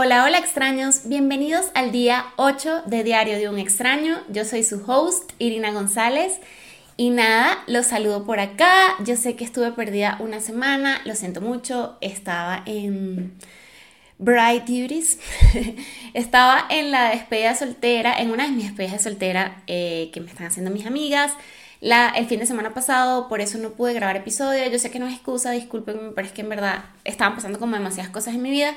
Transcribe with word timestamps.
Hola, 0.00 0.22
hola 0.22 0.38
extraños, 0.38 1.08
bienvenidos 1.08 1.72
al 1.74 1.90
día 1.90 2.26
8 2.36 2.82
de 2.86 3.02
Diario 3.02 3.36
de 3.36 3.48
un 3.48 3.58
extraño. 3.58 4.20
Yo 4.28 4.44
soy 4.44 4.62
su 4.62 4.80
host, 4.86 5.32
Irina 5.40 5.72
González. 5.72 6.38
Y 6.96 7.10
nada, 7.10 7.64
los 7.66 7.86
saludo 7.86 8.24
por 8.24 8.38
acá. 8.38 8.94
Yo 9.04 9.16
sé 9.16 9.34
que 9.34 9.44
estuve 9.44 9.72
perdida 9.72 10.16
una 10.20 10.38
semana, 10.38 11.00
lo 11.04 11.16
siento 11.16 11.40
mucho, 11.40 11.98
estaba 12.00 12.62
en 12.64 13.36
Bright 14.18 14.66
Duties. 14.66 15.18
estaba 16.14 16.64
en 16.70 16.92
la 16.92 17.10
despedida 17.10 17.56
soltera, 17.56 18.20
en 18.20 18.30
una 18.30 18.44
de 18.44 18.52
mis 18.52 18.66
despedidas 18.66 18.92
de 18.92 19.10
soltera 19.10 19.64
eh, 19.66 20.10
que 20.12 20.20
me 20.20 20.30
están 20.30 20.46
haciendo 20.46 20.70
mis 20.70 20.86
amigas. 20.86 21.32
La, 21.80 22.10
el 22.10 22.26
fin 22.26 22.38
de 22.38 22.46
semana 22.46 22.72
pasado, 22.72 23.28
por 23.28 23.40
eso 23.40 23.58
no 23.58 23.70
pude 23.70 23.94
grabar 23.94 24.14
episodio. 24.14 24.64
Yo 24.70 24.78
sé 24.78 24.92
que 24.92 25.00
no 25.00 25.08
es 25.08 25.14
excusa, 25.14 25.50
discúlpenme, 25.50 26.12
pero 26.14 26.28
es 26.28 26.32
que 26.32 26.42
en 26.42 26.50
verdad 26.50 26.84
estaban 27.02 27.34
pasando 27.34 27.58
como 27.58 27.74
demasiadas 27.74 28.12
cosas 28.12 28.36
en 28.36 28.42
mi 28.42 28.52
vida 28.52 28.76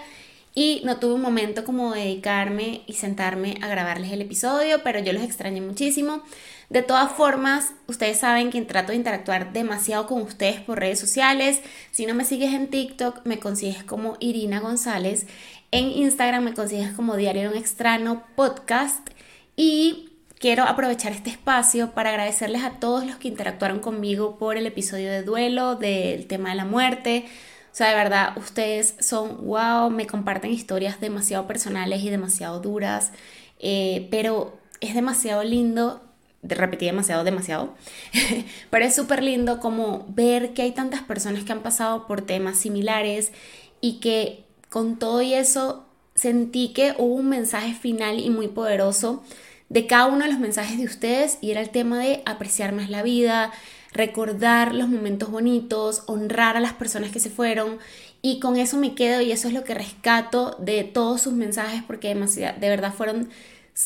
y 0.54 0.82
no 0.84 0.98
tuve 0.98 1.14
un 1.14 1.22
momento 1.22 1.64
como 1.64 1.94
dedicarme 1.94 2.82
y 2.86 2.94
sentarme 2.94 3.58
a 3.62 3.68
grabarles 3.68 4.12
el 4.12 4.22
episodio, 4.22 4.84
pero 4.84 5.00
yo 5.00 5.14
los 5.14 5.24
extrañé 5.24 5.62
muchísimo. 5.62 6.24
De 6.70 6.82
todas 6.82 7.12
formas, 7.12 7.74
ustedes 7.88 8.18
saben 8.18 8.50
que 8.50 8.62
trato 8.64 8.92
de 8.92 8.98
interactuar 8.98 9.54
demasiado 9.54 10.08
con 10.08 10.22
ustedes 10.22 10.60
por 10.60 10.80
redes 10.80 11.00
sociales. 11.00 11.62
Si 11.92 12.06
no 12.06 12.14
me 12.14 12.26
sigues 12.26 12.54
en 12.54 12.70
TikTok, 12.70 13.26
me 13.26 13.40
consigues 13.40 13.84
como 13.84 14.18
Irina 14.20 14.60
González. 14.60 15.26
En 15.72 15.86
Instagram 15.86 16.44
me 16.44 16.54
consigues 16.54 16.92
como 16.94 17.16
Diario 17.16 17.44
de 17.44 17.50
un 17.50 17.58
Extraño 17.58 18.24
Podcast. 18.36 19.10
Y 19.56 20.10
quiero 20.38 20.64
aprovechar 20.64 21.14
este 21.14 21.30
espacio 21.30 21.92
para 21.92 22.10
agradecerles 22.10 22.64
a 22.64 22.80
todos 22.80 23.06
los 23.06 23.16
que 23.18 23.30
interactuaron 23.30 23.80
conmigo 23.80 24.38
por 24.38 24.58
el 24.58 24.66
episodio 24.66 25.12
de 25.12 25.24
duelo, 25.24 25.76
del 25.76 26.28
tema 26.28 26.50
de 26.50 26.56
la 26.56 26.66
muerte 26.66 27.26
o 27.72 27.76
sea, 27.76 27.88
de 27.90 27.96
verdad, 27.96 28.34
ustedes 28.38 28.96
son 29.00 29.46
wow, 29.46 29.90
me 29.90 30.06
comparten 30.06 30.52
historias 30.52 31.00
demasiado 31.00 31.48
personales 31.48 32.04
y 32.04 32.10
demasiado 32.10 32.60
duras, 32.60 33.12
eh, 33.60 34.08
pero 34.12 34.60
es 34.82 34.94
demasiado 34.94 35.44
lindo, 35.44 36.02
repetí 36.44 36.86
demasiado, 36.86 37.24
demasiado, 37.24 37.74
pero 38.70 38.84
es 38.84 38.94
súper 38.94 39.24
lindo 39.24 39.62
como 39.62 40.06
ver 40.10 40.54
que 40.54 40.64
hay 40.64 40.72
tantas 40.72 41.02
personas 41.02 41.44
que 41.46 41.54
han 41.54 41.62
pasado 41.62 42.08
por 42.08 42.22
temas 42.22 42.58
similares 42.58 43.32
y 43.80 44.00
que 44.00 44.44
con 44.70 45.00
todo 45.00 45.22
y 45.22 45.34
eso 45.34 45.86
sentí 46.14 46.74
que 46.74 46.94
hubo 46.98 47.16
un 47.16 47.30
mensaje 47.30 47.74
final 47.74 48.20
y 48.20 48.30
muy 48.30 48.50
poderoso 48.50 49.24
de 49.70 49.88
cada 49.88 50.08
uno 50.08 50.26
de 50.26 50.32
los 50.32 50.40
mensajes 50.40 50.78
de 50.78 50.84
ustedes 50.84 51.38
y 51.40 51.52
era 51.52 51.62
el 51.62 51.70
tema 51.70 52.00
de 52.00 52.22
apreciar 52.26 52.74
más 52.74 52.90
la 52.90 53.02
vida, 53.02 53.54
recordar 53.94 54.74
los 54.74 54.88
momentos 54.88 55.30
bonitos, 55.30 56.04
honrar 56.08 56.58
a 56.58 56.62
las 56.62 56.74
personas 56.74 57.12
que 57.12 57.20
se 57.20 57.30
fueron 57.30 57.80
y 58.22 58.40
con 58.40 58.58
eso 58.58 58.78
me 58.78 58.96
quedo 58.96 59.22
y 59.22 59.32
eso 59.32 59.48
es 59.48 59.54
lo 59.54 59.64
que 59.64 59.74
rescato 59.74 60.56
de 60.60 60.84
todos 60.84 61.22
sus 61.22 61.34
mensajes 61.34 61.84
porque 61.84 62.14
de 62.14 62.70
verdad 62.70 62.94
fueron 62.94 63.30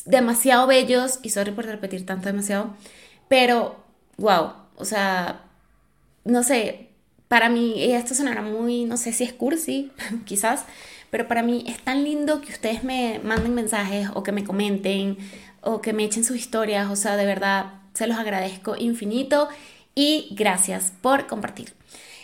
demasiado 0.05 0.67
bellos 0.67 1.19
y 1.23 1.29
sorry 1.29 1.51
por 1.51 1.65
repetir 1.65 2.05
tanto 2.05 2.27
demasiado, 2.27 2.75
pero 3.27 3.77
wow, 4.17 4.53
o 4.75 4.85
sea, 4.85 5.43
no 6.23 6.43
sé, 6.43 6.89
para 7.27 7.49
mí 7.49 7.75
esto 7.93 8.13
sonará 8.13 8.41
muy, 8.41 8.85
no 8.85 8.97
sé 8.97 9.13
si 9.13 9.23
es 9.23 9.33
cursi, 9.33 9.91
quizás, 10.25 10.65
pero 11.09 11.27
para 11.27 11.43
mí 11.43 11.63
es 11.67 11.79
tan 11.79 12.03
lindo 12.03 12.41
que 12.41 12.51
ustedes 12.51 12.83
me 12.83 13.19
manden 13.23 13.53
mensajes 13.53 14.09
o 14.13 14.23
que 14.23 14.31
me 14.31 14.43
comenten 14.43 15.17
o 15.61 15.81
que 15.81 15.93
me 15.93 16.03
echen 16.03 16.23
sus 16.23 16.37
historias, 16.37 16.89
o 16.91 16.95
sea, 16.95 17.15
de 17.15 17.25
verdad 17.25 17.73
se 17.93 18.07
los 18.07 18.17
agradezco 18.17 18.75
infinito 18.75 19.47
y 19.95 20.27
gracias 20.31 20.91
por 21.01 21.25
compartir. 21.25 21.73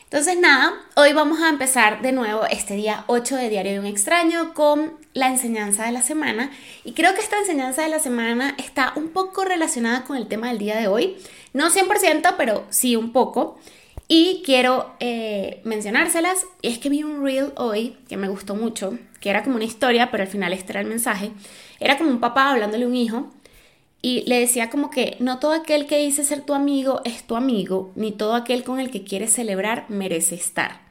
Entonces 0.04 0.38
nada, 0.38 0.74
hoy 0.98 1.14
vamos 1.14 1.42
a 1.42 1.48
empezar 1.48 2.02
de 2.02 2.12
nuevo 2.12 2.46
este 2.46 2.76
día 2.76 3.06
8 3.08 3.38
de 3.38 3.50
Diario 3.50 3.72
de 3.72 3.80
un 3.80 3.86
extraño 3.86 4.54
con 4.54 4.98
la 5.14 5.30
enseñanza 5.30 5.86
de 5.86 5.94
la 5.94 6.02
semana. 6.02 6.52
Y 6.84 6.92
creo 6.92 7.16
que 7.16 7.22
esta 7.22 7.40
enseñanza 7.40 7.84
de 7.84 7.88
la 7.88 8.00
semana 8.00 8.54
está 8.58 8.92
un 8.98 9.12
poco 9.12 9.46
relacionada 9.46 10.04
con 10.04 10.18
el 10.18 10.28
tema 10.28 10.50
del 10.50 10.58
día 10.58 10.76
de 10.76 10.88
hoy, 10.88 11.16
no 11.54 11.70
100% 11.70 12.36
pero 12.38 12.66
sí 12.70 12.98
un 12.98 13.14
poco. 13.14 13.58
Y 14.10 14.44
quiero 14.46 14.94
eh, 15.00 15.62
mencionárselas. 15.64 16.46
Y 16.62 16.68
es 16.68 16.80
que 16.80 16.90
vi 16.90 17.04
un 17.04 17.24
reel 17.24 17.54
hoy 17.56 17.96
que 18.10 18.18
me 18.18 18.28
gustó 18.28 18.54
mucho, 18.56 19.00
que 19.22 19.30
era 19.30 19.44
como 19.44 19.56
una 19.56 19.64
historia 19.64 20.12
pero 20.12 20.24
al 20.24 20.30
final 20.30 20.52
este 20.52 20.74
era 20.74 20.82
el 20.82 20.88
mensaje, 20.88 21.32
era 21.80 21.98
como 21.98 22.10
un 22.10 22.20
papá 22.20 22.52
hablándole 22.52 22.84
a 22.84 22.88
un 22.88 22.96
hijo 22.96 23.32
y 24.02 24.24
le 24.28 24.40
decía 24.40 24.70
como 24.70 24.90
que 24.90 25.16
no 25.20 25.40
todo 25.40 25.54
aquel 25.54 25.86
que 25.86 25.98
dice 25.98 26.24
ser 26.24 26.42
tu 26.42 26.54
amigo 26.54 27.02
es 27.06 27.24
tu 27.24 27.36
amigo, 27.36 27.92
ni 27.96 28.12
todo 28.12 28.36
aquel 28.36 28.64
con 28.64 28.80
el 28.80 28.90
que 28.90 29.04
quieres 29.04 29.34
celebrar 29.34 29.86
merece 29.90 30.36
estar. 30.36 30.82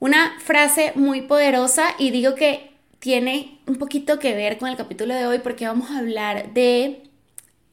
Una 0.00 0.38
frase 0.40 0.92
muy 0.94 1.22
poderosa 1.22 1.94
y 1.98 2.10
digo 2.10 2.34
que 2.34 2.70
tiene 3.00 3.60
un 3.66 3.76
poquito 3.76 4.18
que 4.18 4.34
ver 4.34 4.58
con 4.58 4.68
el 4.68 4.76
capítulo 4.76 5.14
de 5.14 5.26
hoy 5.26 5.40
porque 5.40 5.66
vamos 5.66 5.90
a 5.90 5.98
hablar 5.98 6.52
de 6.54 7.02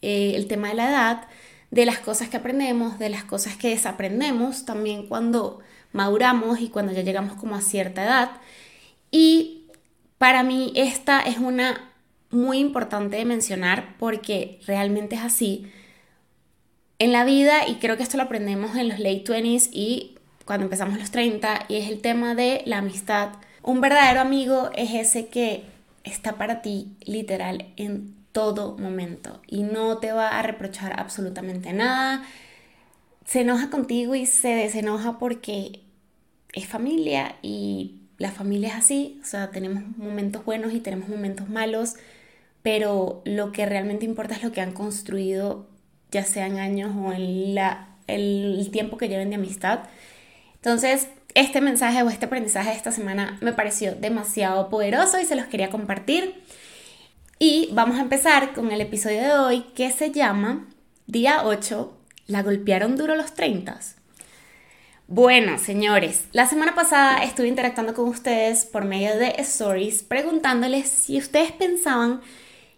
eh, 0.02 0.34
el 0.36 0.48
tema 0.48 0.70
de 0.70 0.76
la 0.76 0.90
edad, 0.90 1.28
de 1.72 1.86
las 1.86 2.00
cosas 2.00 2.28
que 2.28 2.38
aprendemos, 2.38 3.00
de 3.00 3.10
las 3.10 3.24
cosas 3.24 3.56
que 3.56 3.70
desaprendemos 3.70 4.66
también 4.66 5.08
cuando 5.08 5.60
maduramos 5.94 6.60
y 6.60 6.70
cuando 6.70 6.92
ya 6.92 7.02
llegamos 7.02 7.38
como 7.38 7.56
a 7.56 7.62
cierta 7.62 8.04
edad. 8.04 8.32
Y 9.10 9.68
para 10.18 10.44
mí 10.44 10.74
esta 10.76 11.22
es 11.22 11.38
una 11.38 11.92
muy 12.36 12.60
importante 12.60 13.18
de 13.18 13.26
mencionar 13.26 13.96
porque 13.98 14.60
realmente 14.68 15.16
es 15.16 15.22
así. 15.22 15.72
En 17.00 17.12
la 17.12 17.26
vida, 17.26 17.68
y 17.68 17.76
creo 17.76 17.98
que 17.98 18.04
esto 18.04 18.18
lo 18.18 18.24
aprendemos 18.24 18.76
en 18.76 18.90
los 18.90 19.00
late 19.00 19.24
20s 19.26 19.70
y 19.72 20.16
cuando 20.46 20.66
empezamos 20.66 21.00
los 21.00 21.12
30, 21.12 21.66
y 21.68 21.78
es 21.78 21.90
el 21.90 22.02
tema 22.02 22.36
de 22.36 22.62
la 22.66 22.78
amistad. 22.78 23.34
Un 23.64 23.82
verdadero 23.82 24.22
amigo 24.22 24.70
es 24.76 24.94
ese 24.94 25.28
que 25.28 25.64
está 26.04 26.34
para 26.34 26.62
ti 26.62 26.96
literal 27.04 27.66
en 27.78 28.16
todo 28.32 28.78
momento 28.78 29.42
y 29.48 29.64
no 29.64 29.98
te 29.98 30.12
va 30.12 30.38
a 30.38 30.42
reprochar 30.44 31.00
absolutamente 31.00 31.74
nada. 31.74 32.24
Se 33.26 33.42
enoja 33.42 33.70
contigo 33.70 34.14
y 34.14 34.26
se 34.26 34.50
desenoja 34.50 35.18
porque 35.18 35.80
es 36.54 36.68
familia 36.68 37.36
y 37.42 37.96
la 38.18 38.32
familia 38.32 38.70
es 38.70 38.76
así, 38.76 39.20
o 39.24 39.26
sea, 39.26 39.52
tenemos 39.52 39.84
momentos 39.98 40.46
buenos 40.46 40.74
y 40.74 40.80
tenemos 40.80 41.10
momentos 41.10 41.50
malos 41.50 41.96
pero 42.66 43.22
lo 43.26 43.52
que 43.52 43.68
realmente 43.68 44.06
importa 44.06 44.34
es 44.34 44.42
lo 44.42 44.52
que 44.52 44.60
han 44.60 44.72
construido, 44.72 45.68
ya 46.10 46.24
sean 46.24 46.58
años 46.58 46.96
o 46.98 47.14
en 47.14 47.56
el 48.08 48.70
tiempo 48.72 48.98
que 48.98 49.08
lleven 49.08 49.30
de 49.30 49.36
amistad. 49.36 49.82
Entonces, 50.56 51.08
este 51.36 51.62
mensaje 51.62 52.02
o 52.02 52.10
este 52.10 52.26
aprendizaje 52.26 52.72
de 52.72 52.76
esta 52.76 52.92
semana 52.92 53.38
me 53.40 53.54
pareció 53.54 53.94
demasiado 53.94 54.68
poderoso 54.70 55.22
y 55.22 55.26
se 55.26 55.36
los 55.36 55.46
quería 55.46 55.70
compartir. 55.70 56.42
Y 57.38 57.70
vamos 57.72 58.00
a 58.00 58.02
empezar 58.02 58.54
con 58.56 58.72
el 58.72 58.82
episodio 58.82 59.22
de 59.22 59.34
hoy 59.34 59.62
que 59.76 59.92
se 59.92 60.10
llama 60.10 60.66
Día 61.06 61.44
8, 61.46 61.96
la 62.26 62.42
golpearon 62.42 62.96
duro 62.98 63.16
los 63.16 63.36
30. 63.36 63.80
Bueno, 65.08 65.60
señores, 65.60 66.26
la 66.32 66.48
semana 66.48 66.74
pasada 66.74 67.24
estuve 67.24 67.48
interactuando 67.48 67.94
con 67.94 68.10
ustedes 68.10 68.66
por 68.66 68.86
medio 68.86 69.16
de 69.20 69.36
stories 69.38 70.02
preguntándoles 70.02 70.90
si 70.90 71.20
ustedes 71.20 71.52
pensaban 71.52 72.22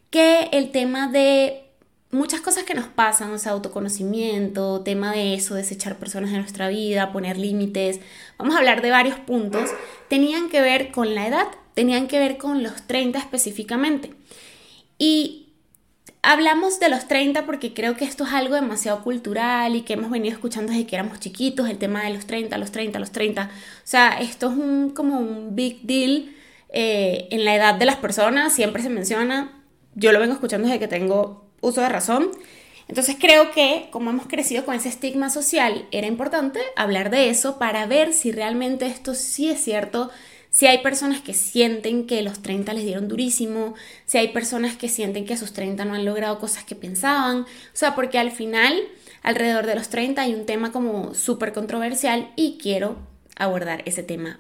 que 0.10 0.50
el 0.52 0.72
tema 0.72 1.08
de 1.08 1.64
muchas 2.12 2.42
cosas 2.42 2.64
que 2.64 2.74
nos 2.74 2.88
pasan, 2.88 3.32
o 3.32 3.38
sea, 3.38 3.52
autoconocimiento, 3.52 4.82
tema 4.82 5.12
de 5.12 5.34
eso, 5.34 5.56
desechar 5.56 5.98
personas 5.98 6.32
de 6.32 6.38
nuestra 6.38 6.70
vida, 6.70 7.12
poner 7.12 7.38
límites, 7.38 8.00
vamos 8.38 8.56
a 8.56 8.60
hablar 8.60 8.82
de 8.82 8.92
varios 8.92 9.20
puntos, 9.20 9.70
tenían 10.08 10.50
que 10.50 10.62
ver 10.62 10.92
con 10.92 11.16
la 11.16 11.28
edad, 11.28 11.48
tenían 11.74 12.08
que 12.08 12.20
ver 12.20 12.38
con 12.38 12.64
los 12.64 12.88
30 12.88 13.20
específicamente. 13.20 14.14
Y 14.98 15.50
hablamos 16.22 16.80
de 16.80 16.90
los 16.90 17.08
30 17.08 17.46
porque 17.46 17.74
creo 17.74 17.96
que 17.96 18.06
esto 18.06 18.24
es 18.24 18.32
algo 18.32 18.56
demasiado 18.56 19.04
cultural 19.04 19.76
y 19.76 19.82
que 19.82 19.94
hemos 19.94 20.10
venido 20.10 20.34
escuchando 20.34 20.72
desde 20.72 20.88
que 20.88 20.96
éramos 20.96 21.20
chiquitos, 21.20 21.70
el 21.70 21.78
tema 21.78 22.04
de 22.04 22.14
los 22.14 22.26
30, 22.26 22.58
los 22.58 22.72
30, 22.72 23.00
los 23.00 23.12
30. 23.12 23.44
O 23.44 23.50
sea, 23.84 24.20
esto 24.20 24.50
es 24.50 24.58
un, 24.58 24.92
como 24.92 25.20
un 25.20 25.56
big 25.56 25.82
deal 25.84 26.34
eh, 26.70 27.28
en 27.32 27.46
la 27.46 27.56
edad 27.56 27.76
de 27.76 27.86
las 27.86 27.98
personas, 27.98 28.54
siempre 28.54 28.82
se 28.82 28.90
menciona, 28.90 29.57
yo 29.98 30.12
lo 30.12 30.20
vengo 30.20 30.34
escuchando 30.34 30.68
desde 30.68 30.80
que 30.80 30.88
tengo 30.88 31.50
uso 31.60 31.82
de 31.82 31.90
razón. 31.90 32.30
Entonces 32.88 33.18
creo 33.20 33.52
que 33.52 33.90
como 33.92 34.12
hemos 34.12 34.28
crecido 34.28 34.64
con 34.64 34.76
ese 34.76 34.90
estigma 34.90 35.30
social, 35.30 35.88
era 35.92 36.08
importante 36.08 36.62
hablar 36.76 37.10
de 37.10 37.30
eso 37.30 37.58
para 37.58 37.86
ver 37.88 38.14
si 38.14 38.32
realmente 38.32 38.86
esto 38.86 39.14
sí 39.16 39.50
es 39.50 39.60
cierto, 39.60 40.10
si 40.52 40.68
hay 40.68 40.78
personas 40.78 41.22
que 41.22 41.34
sienten 41.34 42.08
que 42.08 42.22
los 42.22 42.42
30 42.42 42.74
les 42.74 42.86
dieron 42.86 43.10
durísimo, 43.10 43.74
si 44.06 44.20
hay 44.20 44.30
personas 44.30 44.78
que 44.78 44.88
sienten 44.88 45.26
que 45.26 45.34
a 45.34 45.38
sus 45.38 45.52
30 45.52 45.84
no 45.84 45.96
han 45.96 46.06
logrado 46.06 46.40
cosas 46.40 46.64
que 46.64 46.76
pensaban, 46.76 47.42
o 47.42 47.46
sea, 47.74 47.94
porque 47.94 48.20
al 48.20 48.32
final, 48.32 48.74
alrededor 49.24 49.66
de 49.66 49.76
los 49.76 49.90
30 49.90 50.22
hay 50.22 50.34
un 50.34 50.46
tema 50.46 50.72
como 50.72 51.14
súper 51.14 51.52
controversial 51.52 52.32
y 52.38 52.58
quiero 52.62 52.96
abordar 53.36 53.82
ese 53.86 54.04
tema 54.04 54.40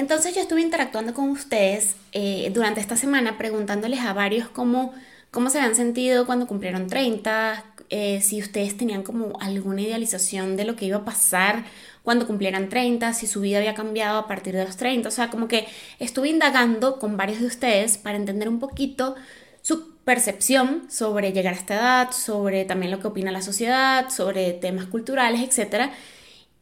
entonces 0.00 0.34
yo 0.34 0.40
estuve 0.40 0.62
interactuando 0.62 1.12
con 1.12 1.28
ustedes 1.28 1.94
eh, 2.12 2.50
durante 2.54 2.80
esta 2.80 2.96
semana 2.96 3.36
preguntándoles 3.36 4.00
a 4.00 4.14
varios 4.14 4.48
cómo, 4.48 4.94
cómo 5.30 5.50
se 5.50 5.58
habían 5.58 5.76
sentido 5.76 6.24
cuando 6.24 6.46
cumplieron 6.46 6.86
30, 6.86 7.62
eh, 7.90 8.22
si 8.22 8.40
ustedes 8.40 8.78
tenían 8.78 9.02
como 9.02 9.38
alguna 9.40 9.82
idealización 9.82 10.56
de 10.56 10.64
lo 10.64 10.74
que 10.74 10.86
iba 10.86 10.96
a 10.96 11.04
pasar 11.04 11.64
cuando 12.02 12.26
cumplieran 12.26 12.70
30, 12.70 13.12
si 13.12 13.26
su 13.26 13.42
vida 13.42 13.58
había 13.58 13.74
cambiado 13.74 14.18
a 14.18 14.26
partir 14.26 14.54
de 14.54 14.64
los 14.64 14.78
30, 14.78 15.06
o 15.06 15.12
sea, 15.12 15.28
como 15.28 15.48
que 15.48 15.68
estuve 15.98 16.30
indagando 16.30 16.98
con 16.98 17.18
varios 17.18 17.40
de 17.40 17.46
ustedes 17.46 17.98
para 17.98 18.16
entender 18.16 18.48
un 18.48 18.58
poquito 18.58 19.16
su 19.60 19.96
percepción 20.04 20.90
sobre 20.90 21.32
llegar 21.32 21.52
a 21.52 21.58
esta 21.58 21.74
edad, 21.74 22.10
sobre 22.12 22.64
también 22.64 22.90
lo 22.90 23.00
que 23.00 23.08
opina 23.08 23.30
la 23.30 23.42
sociedad, 23.42 24.08
sobre 24.08 24.54
temas 24.54 24.86
culturales, 24.86 25.42
etc. 25.42 25.90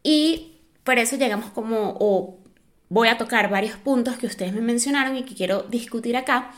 Y 0.03 0.57
por 0.83 0.99
eso 0.99 1.15
llegamos 1.15 1.51
como, 1.51 1.97
o 2.01 2.39
voy 2.89 3.09
a 3.09 3.19
tocar 3.19 3.51
varios 3.51 3.77
puntos 3.77 4.17
que 4.17 4.27
ustedes 4.27 4.53
me 4.53 4.61
mencionaron 4.61 5.17
y 5.17 5.25
que 5.25 5.35
quiero 5.35 5.63
discutir 5.65 6.17
acá. 6.17 6.53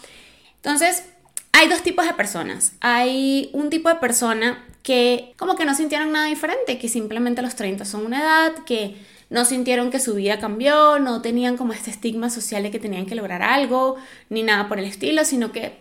Entonces, 0.56 1.05
hay 1.53 1.69
dos 1.69 1.82
tipos 1.82 2.06
de 2.06 2.15
personas. 2.15 2.73
Hay 2.81 3.50
un 3.53 3.71
tipo 3.71 3.88
de 3.88 3.97
persona 3.97 4.65
que 4.82 5.35
como 5.37 5.56
que 5.56 5.65
no 5.65 5.75
sintieron 5.75 6.12
nada 6.12 6.27
diferente, 6.27 6.79
que 6.79 6.88
simplemente 6.88 7.43
los 7.43 7.55
30 7.56 7.85
son 7.85 8.06
una 8.06 8.21
edad, 8.21 8.53
que 8.65 8.97
no 9.29 9.44
sintieron 9.44 9.91
que 9.91 10.00
su 10.00 10.15
vida 10.15 10.38
cambió, 10.38 10.99
no 10.99 11.23
tenían 11.23 11.56
como 11.56 11.73
este 11.73 11.91
estigma 11.91 12.31
social 12.31 12.62
de 12.62 12.71
que 12.71 12.79
tenían 12.79 13.06
que 13.06 13.15
lograr 13.15 13.43
algo, 13.43 13.97
ni 14.29 14.43
nada 14.43 14.69
por 14.69 14.79
el 14.79 14.87
estilo, 14.87 15.25
sino 15.25 15.53
que 15.53 15.79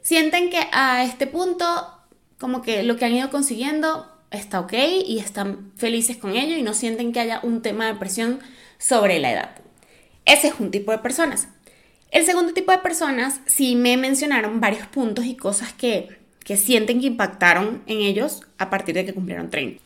sienten 0.00 0.50
que 0.50 0.60
a 0.72 1.04
este 1.04 1.26
punto 1.26 1.64
como 2.38 2.62
que 2.62 2.82
lo 2.82 2.96
que 2.96 3.04
han 3.04 3.14
ido 3.14 3.30
consiguiendo 3.30 4.06
está 4.30 4.60
ok 4.60 4.72
y 5.06 5.18
están 5.18 5.72
felices 5.76 6.16
con 6.16 6.36
ello 6.36 6.56
y 6.56 6.62
no 6.62 6.74
sienten 6.74 7.12
que 7.12 7.20
haya 7.20 7.40
un 7.42 7.62
tema 7.62 7.86
de 7.86 7.94
presión 7.94 8.40
sobre 8.78 9.18
la 9.18 9.32
edad. 9.32 9.65
Ese 10.26 10.48
es 10.48 10.54
un 10.58 10.70
tipo 10.70 10.92
de 10.92 10.98
personas. 10.98 11.48
El 12.10 12.26
segundo 12.26 12.52
tipo 12.52 12.72
de 12.72 12.78
personas 12.78 13.40
sí 13.46 13.76
me 13.76 13.96
mencionaron 13.96 14.60
varios 14.60 14.86
puntos 14.88 15.24
y 15.24 15.36
cosas 15.36 15.72
que, 15.72 16.18
que 16.44 16.56
sienten 16.56 17.00
que 17.00 17.06
impactaron 17.06 17.82
en 17.86 18.00
ellos 18.00 18.42
a 18.58 18.68
partir 18.68 18.94
de 18.94 19.04
que 19.06 19.14
cumplieron 19.14 19.50
30. 19.50 19.82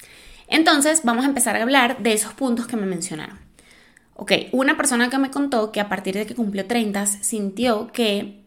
Entonces 0.48 1.02
vamos 1.04 1.24
a 1.24 1.28
empezar 1.28 1.56
a 1.56 1.62
hablar 1.62 2.02
de 2.02 2.12
esos 2.12 2.32
puntos 2.34 2.66
que 2.66 2.76
me 2.76 2.86
mencionaron. 2.86 3.38
Ok, 4.14 4.32
una 4.52 4.76
persona 4.76 5.08
que 5.08 5.18
me 5.18 5.30
contó 5.30 5.72
que 5.72 5.80
a 5.80 5.88
partir 5.88 6.14
de 6.14 6.26
que 6.26 6.34
cumplió 6.34 6.66
30 6.66 7.06
sintió 7.06 7.90
que 7.92 8.40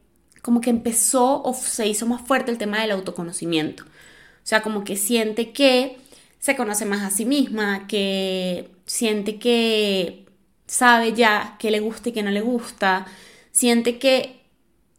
como 0.44 0.62
que 0.62 0.70
empezó 0.70 1.42
o 1.42 1.54
se 1.54 1.88
hizo 1.88 2.06
más 2.06 2.22
fuerte 2.22 2.52
el 2.52 2.58
tema 2.58 2.82
del 2.82 2.92
autoconocimiento. 2.92 3.84
O 3.84 4.46
sea, 4.46 4.62
como 4.62 4.84
que 4.84 4.98
siente 4.98 5.52
que 5.52 5.98
se 6.40 6.56
conoce 6.56 6.86
más 6.86 7.02
a 7.02 7.10
sí 7.10 7.26
misma, 7.26 7.88
que 7.88 8.70
siente 8.86 9.40
que 9.40 10.26
sabe 10.68 11.14
ya 11.14 11.56
qué 11.60 11.72
le 11.72 11.80
gusta 11.80 12.10
y 12.10 12.12
qué 12.12 12.24
no 12.24 12.32
le 12.32 12.42
gusta, 12.42 13.06
siente 13.52 14.00
que 14.00 14.44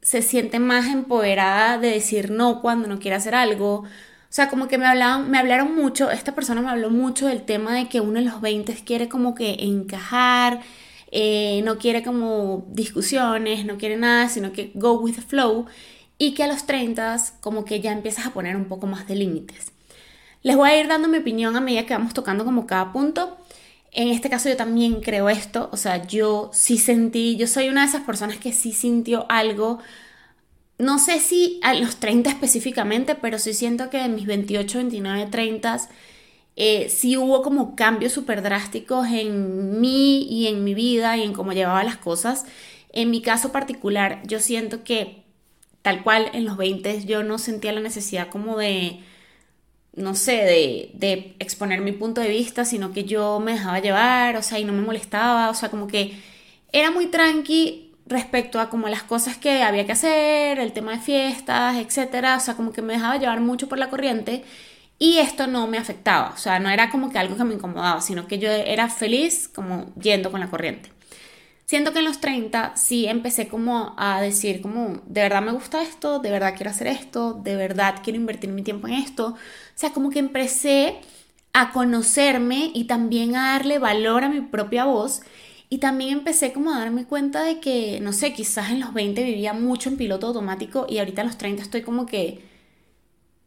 se 0.03 0.23
siente 0.23 0.59
más 0.59 0.87
empoderada 0.87 1.79
de 1.79 1.91
decir 1.91 2.31
no 2.31 2.61
cuando 2.61 2.89
no 2.89 2.99
quiere 2.99 3.17
hacer 3.17 3.35
algo. 3.35 3.79
O 3.79 3.87
sea, 4.37 4.49
como 4.51 4.69
que 4.69 4.79
me 4.79 4.87
hablaban, 4.87 5.31
me 5.31 5.39
hablaron 5.39 5.75
mucho, 5.75 6.11
esta 6.11 6.35
persona 6.35 6.61
me 6.61 6.69
habló 6.71 6.91
mucho 6.91 7.27
del 7.27 7.43
tema 7.43 7.75
de 7.75 7.89
que 7.89 8.01
uno 8.01 8.19
en 8.19 8.27
los 8.27 8.41
20 8.41 8.75
quiere 8.85 9.09
como 9.09 9.35
que 9.35 9.57
encajar, 9.61 10.61
eh, 11.11 11.63
no 11.65 11.79
quiere 11.79 12.03
como 12.03 12.67
discusiones, 12.69 13.65
no 13.65 13.79
quiere 13.79 13.97
nada, 13.97 14.29
sino 14.29 14.53
que 14.53 14.73
go 14.75 14.95
with 14.95 15.15
the 15.15 15.23
flow 15.23 15.67
y 16.19 16.35
que 16.35 16.43
a 16.43 16.49
los 16.49 16.67
30 16.67 17.17
como 17.41 17.65
que 17.65 17.81
ya 17.81 17.93
empiezas 17.93 18.27
a 18.27 18.33
poner 18.33 18.57
un 18.57 18.67
poco 18.67 18.87
más 18.87 19.07
de 19.07 19.15
límites. 19.15 19.73
Les 20.43 20.57
voy 20.57 20.71
a 20.71 20.81
ir 20.81 20.89
dando 20.89 21.09
mi 21.09 21.19
opinión 21.19 21.57
a 21.57 21.61
medida 21.61 21.87
que 21.87 21.95
vamos 21.95 22.13
tocando 22.13 22.45
como 22.45 22.67
cada 22.67 22.93
punto. 22.93 23.39
En 23.95 24.09
este 24.09 24.29
caso 24.29 24.49
yo 24.49 24.57
también 24.57 25.01
creo 25.01 25.29
esto, 25.31 25.71
o 25.73 25.77
sea, 25.77 26.05
yo 26.07 26.51
sí 26.53 26.79
sentí, 26.79 27.37
yo 27.37 27.47
soy 27.47 27.69
una 27.69 27.83
de 27.83 27.89
esas 27.89 28.03
personas 28.03 28.39
que 28.39 28.53
sí 28.53 28.73
sintió 28.73 29.25
algo, 29.29 29.79
no 30.79 30.99
sé 30.99 31.21
si 31.21 31.61
a 31.63 31.75
los 31.75 31.97
30 31.97 32.31
específicamente, 32.31 33.15
pero 33.15 33.39
sí 33.39 33.55
siento 33.55 33.91
que 33.91 34.01
en 34.05 34.17
mis 34.17 34.27
28, 34.27 34.79
29, 34.79 35.27
30 35.31 35.89
eh, 36.57 36.89
sí 36.89 37.17
hubo 37.17 37.43
como 37.43 37.77
cambios 37.77 38.13
súper 38.13 38.43
drásticos 38.43 39.07
en 39.09 39.81
mí 39.81 40.23
y 40.29 40.49
en 40.49 40.65
mi 40.65 40.75
vida 40.75 41.17
y 41.17 41.23
en 41.23 41.33
cómo 41.33 41.53
llevaba 41.53 41.85
las 41.85 41.97
cosas. 41.97 42.47
En 42.93 43.11
mi 43.11 43.23
caso 43.23 43.53
particular, 43.53 44.23
yo 44.27 44.41
siento 44.41 44.85
que 44.85 45.25
tal 45.83 46.03
cual 46.03 46.31
en 46.33 46.45
los 46.45 46.57
20 46.57 47.05
yo 47.07 47.23
no 47.23 47.39
sentía 47.39 47.73
la 47.73 47.81
necesidad 47.81 48.29
como 48.29 48.57
de, 48.57 49.01
no 49.97 50.15
sé, 50.15 50.33
de, 50.33 50.91
de 50.95 51.37
exponer 51.39 51.81
mi 51.81 51.93
punto 51.93 52.21
de 52.21 52.29
vista, 52.29 52.65
sino 52.65 52.93
que 52.93 53.05
yo 53.05 53.41
me 53.41 53.53
dejaba 53.53 53.81
llevar, 53.81 54.37
o 54.37 54.43
sea, 54.43 54.59
y 54.59 54.65
no 54.65 54.73
me 54.73 54.83
molestaba, 54.83 55.51
o 55.51 55.55
sea, 55.55 55.71
como 55.71 55.87
que 55.87 56.19
era 56.73 56.91
muy 56.91 57.07
tranqui 57.07 57.93
respecto 58.07 58.61
a 58.61 58.69
como 58.71 58.89
las 58.89 59.03
cosas 59.05 59.37
que 59.37 59.63
había 59.63 59.87
que 59.87 59.93
hacer, 59.93 60.59
el 60.59 60.73
tema 60.73 60.93
de 60.93 60.99
fiestas, 60.99 61.77
etcétera, 61.77 62.37
o 62.37 62.41
sea, 62.41 62.55
como 62.55 62.73
que 62.73 62.83
me 62.83 62.95
dejaba 62.95 63.17
llevar 63.19 63.41
mucho 63.41 63.69
por 63.69 63.79
la 63.79 63.91
corriente 63.91 64.45
y 64.99 65.19
esto 65.19 65.47
no 65.47 65.67
me 65.67 65.79
afectaba, 65.79 66.31
o 66.35 66.37
sea, 66.39 66.59
no 66.61 66.71
era 66.71 66.91
como 66.91 67.11
que 67.11 67.19
algo 67.19 67.37
que 67.37 67.45
me 67.45 67.55
incomodaba, 67.55 68.01
sino 68.01 68.27
que 68.27 68.39
yo 68.39 68.51
era 68.51 68.89
feliz 68.89 69.49
como 69.49 69.93
yendo 69.97 70.31
con 70.31 70.41
la 70.41 70.51
corriente. 70.51 70.94
Siento 71.67 71.93
que 71.93 72.01
en 72.01 72.05
los 72.05 72.21
30 72.21 72.77
sí 72.77 73.07
empecé 73.07 73.49
como 73.49 73.95
a 73.97 74.21
decir 74.21 74.61
como, 74.61 75.01
de 75.07 75.23
verdad 75.23 75.43
me 75.43 75.53
gusta 75.53 75.83
esto, 75.83 76.19
de 76.19 76.31
verdad 76.31 76.55
quiero 76.55 76.71
hacer 76.71 76.89
esto, 76.89 77.33
de 77.33 77.57
verdad 77.57 78.01
quiero 78.03 78.19
invertir 78.19 78.51
mi 78.51 78.63
tiempo 78.63 78.87
en 78.87 78.95
esto. 78.95 79.29
O 79.29 79.37
sea, 79.75 79.91
como 79.91 80.11
que 80.11 80.19
empecé 80.19 80.97
a 81.55 81.73
conocerme 81.73 82.71
y 82.75 82.85
también 82.85 83.37
a 83.37 83.53
darle 83.53 83.79
valor 83.79 84.25
a 84.25 84.29
mi 84.29 84.43
propia 84.43 84.85
voz. 84.85 85.23
Y 85.71 85.79
también 85.79 86.11
empecé 86.19 86.53
como 86.53 86.73
a 86.73 86.79
darme 86.81 87.07
cuenta 87.07 87.43
de 87.43 87.61
que, 87.61 87.99
no 88.01 88.13
sé, 88.13 88.33
quizás 88.35 88.71
en 88.71 88.81
los 88.81 88.93
20 88.93 89.25
vivía 89.25 89.55
mucho 89.55 89.89
en 89.89 89.97
piloto 89.97 90.29
automático 90.29 90.87
y 90.89 90.99
ahorita 90.99 91.23
en 91.23 91.29
los 91.29 91.39
30 91.39 91.63
estoy 91.63 91.83
como 91.83 92.07
que 92.07 92.43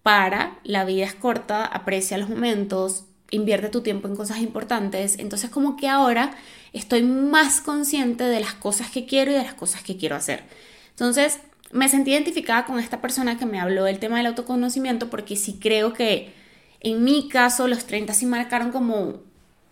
para, 0.03 0.59
la 0.63 0.85
vida 0.85 1.05
es 1.05 1.15
corta, 1.15 1.65
aprecia 1.65 2.17
los 2.17 2.29
momentos, 2.29 3.05
invierte 3.31 3.69
tu 3.69 3.81
tiempo 3.81 4.07
en 4.07 4.15
cosas 4.15 4.39
importantes. 4.39 5.19
Entonces 5.19 5.49
como 5.49 5.77
que 5.77 5.87
ahora 5.87 6.31
estoy 6.73 7.03
más 7.03 7.61
consciente 7.61 8.23
de 8.23 8.39
las 8.39 8.53
cosas 8.53 8.89
que 8.89 9.05
quiero 9.05 9.31
y 9.31 9.35
de 9.35 9.43
las 9.43 9.53
cosas 9.53 9.83
que 9.83 9.97
quiero 9.97 10.15
hacer. 10.15 10.43
Entonces 10.91 11.39
me 11.71 11.89
sentí 11.89 12.11
identificada 12.11 12.65
con 12.65 12.79
esta 12.79 13.01
persona 13.01 13.37
que 13.37 13.45
me 13.45 13.59
habló 13.59 13.83
del 13.83 13.99
tema 13.99 14.17
del 14.17 14.27
autoconocimiento 14.27 15.09
porque 15.09 15.35
sí 15.35 15.57
creo 15.59 15.93
que 15.93 16.33
en 16.79 17.03
mi 17.03 17.27
caso 17.27 17.67
los 17.67 17.85
30 17.85 18.13
sí 18.13 18.25
marcaron 18.25 18.71
como 18.71 19.21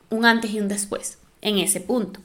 un 0.09 0.25
antes 0.25 0.51
y 0.51 0.59
un 0.59 0.67
después 0.67 1.17
en 1.41 1.59
ese 1.59 1.79
punto. 1.79 2.19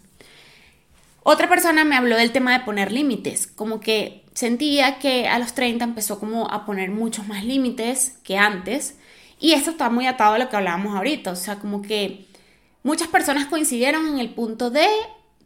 Otra 1.22 1.48
persona 1.48 1.84
me 1.84 1.96
habló 1.96 2.16
del 2.16 2.32
tema 2.32 2.56
de 2.56 2.64
poner 2.64 2.90
límites, 2.90 3.46
como 3.46 3.80
que 3.80 4.24
sentía 4.32 4.98
que 4.98 5.28
a 5.28 5.38
los 5.38 5.52
30 5.52 5.84
empezó 5.84 6.18
como 6.18 6.50
a 6.50 6.64
poner 6.64 6.90
muchos 6.90 7.28
más 7.28 7.44
límites 7.44 8.16
que 8.24 8.38
antes. 8.38 8.96
Y 9.40 9.52
esto 9.52 9.70
está 9.70 9.88
muy 9.88 10.06
atado 10.06 10.34
a 10.34 10.38
lo 10.38 10.48
que 10.48 10.56
hablábamos 10.56 10.94
ahorita, 10.94 11.32
o 11.32 11.37
sea, 11.37 11.56
como 11.56 11.81
que 11.82 12.26
muchas 12.82 13.08
personas 13.08 13.46
coincidieron 13.46 14.06
en 14.06 14.19
el 14.19 14.31
punto 14.31 14.70
de 14.70 14.87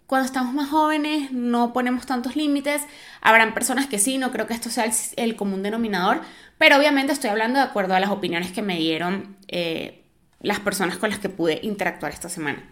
cuando 0.06 0.26
estamos 0.26 0.52
más 0.52 0.68
jóvenes 0.68 1.32
no 1.32 1.72
ponemos 1.72 2.04
tantos 2.04 2.36
límites, 2.36 2.82
habrán 3.20 3.54
personas 3.54 3.86
que 3.86 3.98
sí, 3.98 4.18
no 4.18 4.32
creo 4.32 4.46
que 4.46 4.54
esto 4.54 4.68
sea 4.68 4.90
el, 5.16 5.36
común 5.36 5.62
denominador, 5.62 6.20
pero 6.58 6.76
obviamente 6.76 7.12
estoy 7.12 7.30
hablando 7.30 7.58
de 7.58 7.64
acuerdo 7.64 7.94
a 7.94 8.00
las 8.00 8.10
opiniones 8.10 8.52
que 8.52 8.62
me 8.62 8.76
dieron 8.76 9.36
eh, 9.48 10.04
las 10.40 10.60
personas 10.60 10.98
con 10.98 11.08
las 11.08 11.20
que 11.20 11.30
pude 11.30 11.60
interactuar 11.62 12.12
esta 12.12 12.28
semana. 12.28 12.68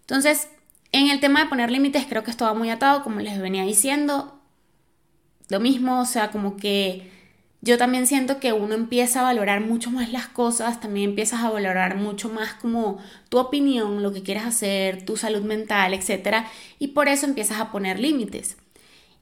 Entonces, 0.00 0.48
en 0.92 1.08
el 1.10 1.20
tema 1.20 1.42
de 1.42 1.50
poner 1.50 1.70
límites 1.70 2.06
creo 2.08 2.22
que 2.22 2.30
esto 2.30 2.46
va 2.46 2.54
muy 2.54 2.70
atado, 2.70 3.02
como 3.02 3.20
les 3.20 3.38
venía 3.38 3.64
diciendo, 3.64 4.40
lo 5.48 5.60
mismo, 5.60 6.00
o 6.00 6.06
sea, 6.06 6.30
como 6.30 6.56
que 6.56 7.12
yo 7.66 7.78
también 7.78 8.06
siento 8.06 8.38
que 8.38 8.52
uno 8.52 8.74
empieza 8.74 9.20
a 9.20 9.24
valorar 9.24 9.60
mucho 9.60 9.90
más 9.90 10.12
las 10.12 10.28
cosas, 10.28 10.80
también 10.80 11.10
empiezas 11.10 11.42
a 11.42 11.50
valorar 11.50 11.96
mucho 11.96 12.28
más 12.28 12.54
como 12.54 12.98
tu 13.28 13.38
opinión, 13.38 14.04
lo 14.04 14.12
que 14.12 14.22
quieres 14.22 14.44
hacer, 14.44 15.04
tu 15.04 15.16
salud 15.16 15.42
mental, 15.42 15.92
etc. 15.92 16.46
Y 16.78 16.88
por 16.88 17.08
eso 17.08 17.26
empiezas 17.26 17.58
a 17.60 17.72
poner 17.72 17.98
límites. 17.98 18.56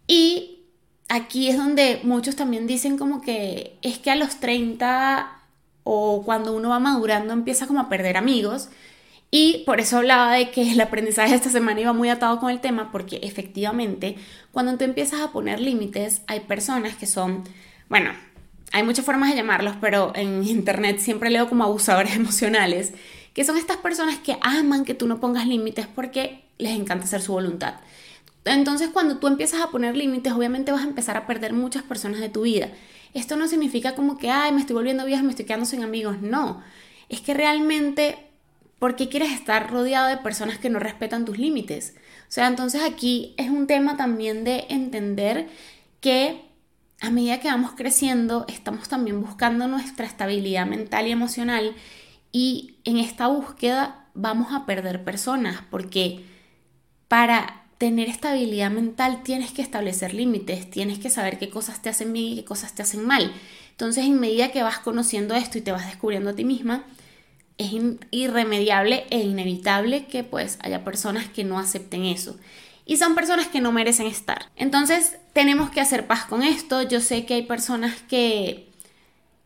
Y 0.07 0.61
aquí 1.09 1.49
es 1.49 1.57
donde 1.57 2.01
muchos 2.05 2.37
también 2.37 2.67
dicen 2.67 2.99
como 2.99 3.23
que 3.23 3.79
es 3.81 3.99
que 3.99 4.11
a 4.11 4.17
los 4.17 4.37
30 4.41 5.41
o 5.83 6.23
cuando 6.25 6.55
uno 6.55 6.69
va 6.69 6.79
madurando 6.79 7.33
empieza 7.33 7.67
como 7.67 7.81
a 7.81 7.89
perder 7.89 8.19
amigos 8.19 8.69
y 9.31 9.65
por 9.65 9.81
eso 9.81 9.97
hablaba 9.97 10.35
de 10.35 10.51
que 10.51 10.73
el 10.73 10.81
aprendizaje 10.83 11.31
de 11.31 11.37
esta 11.37 11.51
semana 11.51 11.81
iba 11.81 11.95
muy 11.95 12.11
atado 12.11 12.39
con 12.39 12.51
el 12.51 12.61
tema, 12.61 12.93
porque 12.93 13.21
efectivamente, 13.23 14.17
cuando 14.53 14.77
tú 14.77 14.85
empiezas 14.85 15.23
a 15.23 15.33
poner 15.33 15.61
límites, 15.61 16.23
hay 16.27 16.41
personas 16.41 16.95
que 16.95 17.07
son, 17.07 17.43
bueno, 17.89 18.11
hay 18.75 18.83
muchas 18.83 19.04
formas 19.04 19.31
de 19.31 19.37
llamarlos, 19.37 19.76
pero 19.81 20.12
en 20.14 20.45
internet 20.49 20.99
siempre 20.99 21.31
leo 21.31 21.49
como 21.49 21.64
abusadores 21.64 22.16
emocionales, 22.16 22.93
que 23.33 23.45
son 23.45 23.57
estas 23.57 23.78
personas 23.78 24.19
que 24.19 24.37
aman 24.43 24.85
que 24.85 24.95
tú 24.95 25.07
no 25.07 25.21
pongas 25.21 25.47
límites 25.47 25.87
porque 25.87 26.45
les 26.59 26.73
encanta 26.73 27.04
hacer 27.04 27.23
su 27.23 27.33
voluntad. 27.33 27.76
Entonces, 28.45 28.90
cuando 28.93 29.19
tú 29.19 29.26
empiezas 29.26 29.62
a 29.62 29.69
poner 29.69 29.97
límites, 29.97 30.33
obviamente 30.33 30.71
vas 30.71 30.83
a 30.83 30.88
empezar 30.88 31.16
a 31.16 31.26
perder 31.26 31.54
muchas 31.54 31.83
personas 31.83 32.21
de 32.21 32.28
tu 32.28 32.43
vida. 32.43 32.69
Esto 33.14 33.37
no 33.37 33.49
significa 33.49 33.95
como 33.95 34.19
que, 34.19 34.28
ay, 34.28 34.52
me 34.52 34.61
estoy 34.61 34.75
volviendo 34.75 35.07
vieja, 35.07 35.23
me 35.23 35.31
estoy 35.31 35.47
quedando 35.47 35.66
sin 35.66 35.83
amigos. 35.83 36.21
No, 36.21 36.62
es 37.09 37.21
que 37.21 37.33
realmente 37.33 38.19
¿Por 38.85 38.97
qué 38.97 39.09
quieres 39.09 39.33
estar 39.33 39.71
rodeado 39.71 40.09
de 40.09 40.19
personas 40.19 40.59
que 40.59 40.69
no 40.69 40.78
respetan 40.78 41.25
tus 41.25 41.38
límites? 41.38 41.95
O 42.28 42.33
sea, 42.35 42.49
entonces 42.49 42.83
aquí 42.83 43.35
es 43.38 43.49
un 43.49 43.66
tema 43.66 43.97
también 43.97 44.45
de 44.45 44.66
entender 44.69 45.49
que 46.02 46.43
a 47.06 47.11
medida 47.11 47.40
que 47.40 47.49
vamos 47.49 47.73
creciendo, 47.76 48.44
estamos 48.49 48.88
también 48.88 49.20
buscando 49.20 49.68
nuestra 49.68 50.06
estabilidad 50.06 50.66
mental 50.66 51.06
y 51.06 51.12
emocional 51.12 51.75
y 52.32 52.76
en 52.84 52.99
esta 52.99 53.26
búsqueda 53.26 54.06
vamos 54.14 54.52
a 54.52 54.66
perder 54.66 55.04
personas 55.04 55.61
porque 55.70 56.25
para 57.08 57.64
tener 57.78 58.08
estabilidad 58.08 58.70
mental 58.70 59.23
tienes 59.23 59.52
que 59.52 59.62
establecer 59.62 60.14
límites, 60.14 60.70
tienes 60.70 60.99
que 60.99 61.11
saber 61.11 61.38
qué 61.38 61.50
cosas 61.50 61.82
te 61.82 61.90
hacen 61.90 62.12
bien 62.12 62.26
y 62.26 62.37
qué 62.37 62.44
cosas 62.44 62.75
te 62.75 62.82
hacen 62.82 63.04
mal. 63.04 63.32
Entonces, 63.70 64.04
en 64.04 64.20
medida 64.20 64.52
que 64.52 64.62
vas 64.62 64.78
conociendo 64.78 65.34
esto 65.34 65.58
y 65.58 65.61
te 65.61 65.73
vas 65.73 65.87
descubriendo 65.87 66.30
a 66.30 66.34
ti 66.34 66.44
misma, 66.44 66.84
es 67.58 67.73
irremediable 68.11 69.04
e 69.11 69.18
inevitable 69.20 70.06
que 70.06 70.25
pues 70.25 70.58
haya 70.62 70.84
personas 70.84 71.28
que 71.28 71.44
no 71.44 71.58
acepten 71.58 72.04
eso. 72.04 72.37
Y 72.87 72.99
son 72.99 73.14
personas 73.14 73.49
que 73.49 73.61
no 73.61 73.73
merecen 73.73 74.07
estar. 74.07 74.50
Entonces, 74.57 75.17
tenemos 75.33 75.71
que 75.71 75.81
hacer 75.81 76.07
paz 76.07 76.26
con 76.26 76.43
esto. 76.43 76.83
Yo 76.83 77.00
sé 77.00 77.25
que 77.25 77.35
hay 77.35 77.43
personas 77.43 77.95
que 78.09 78.69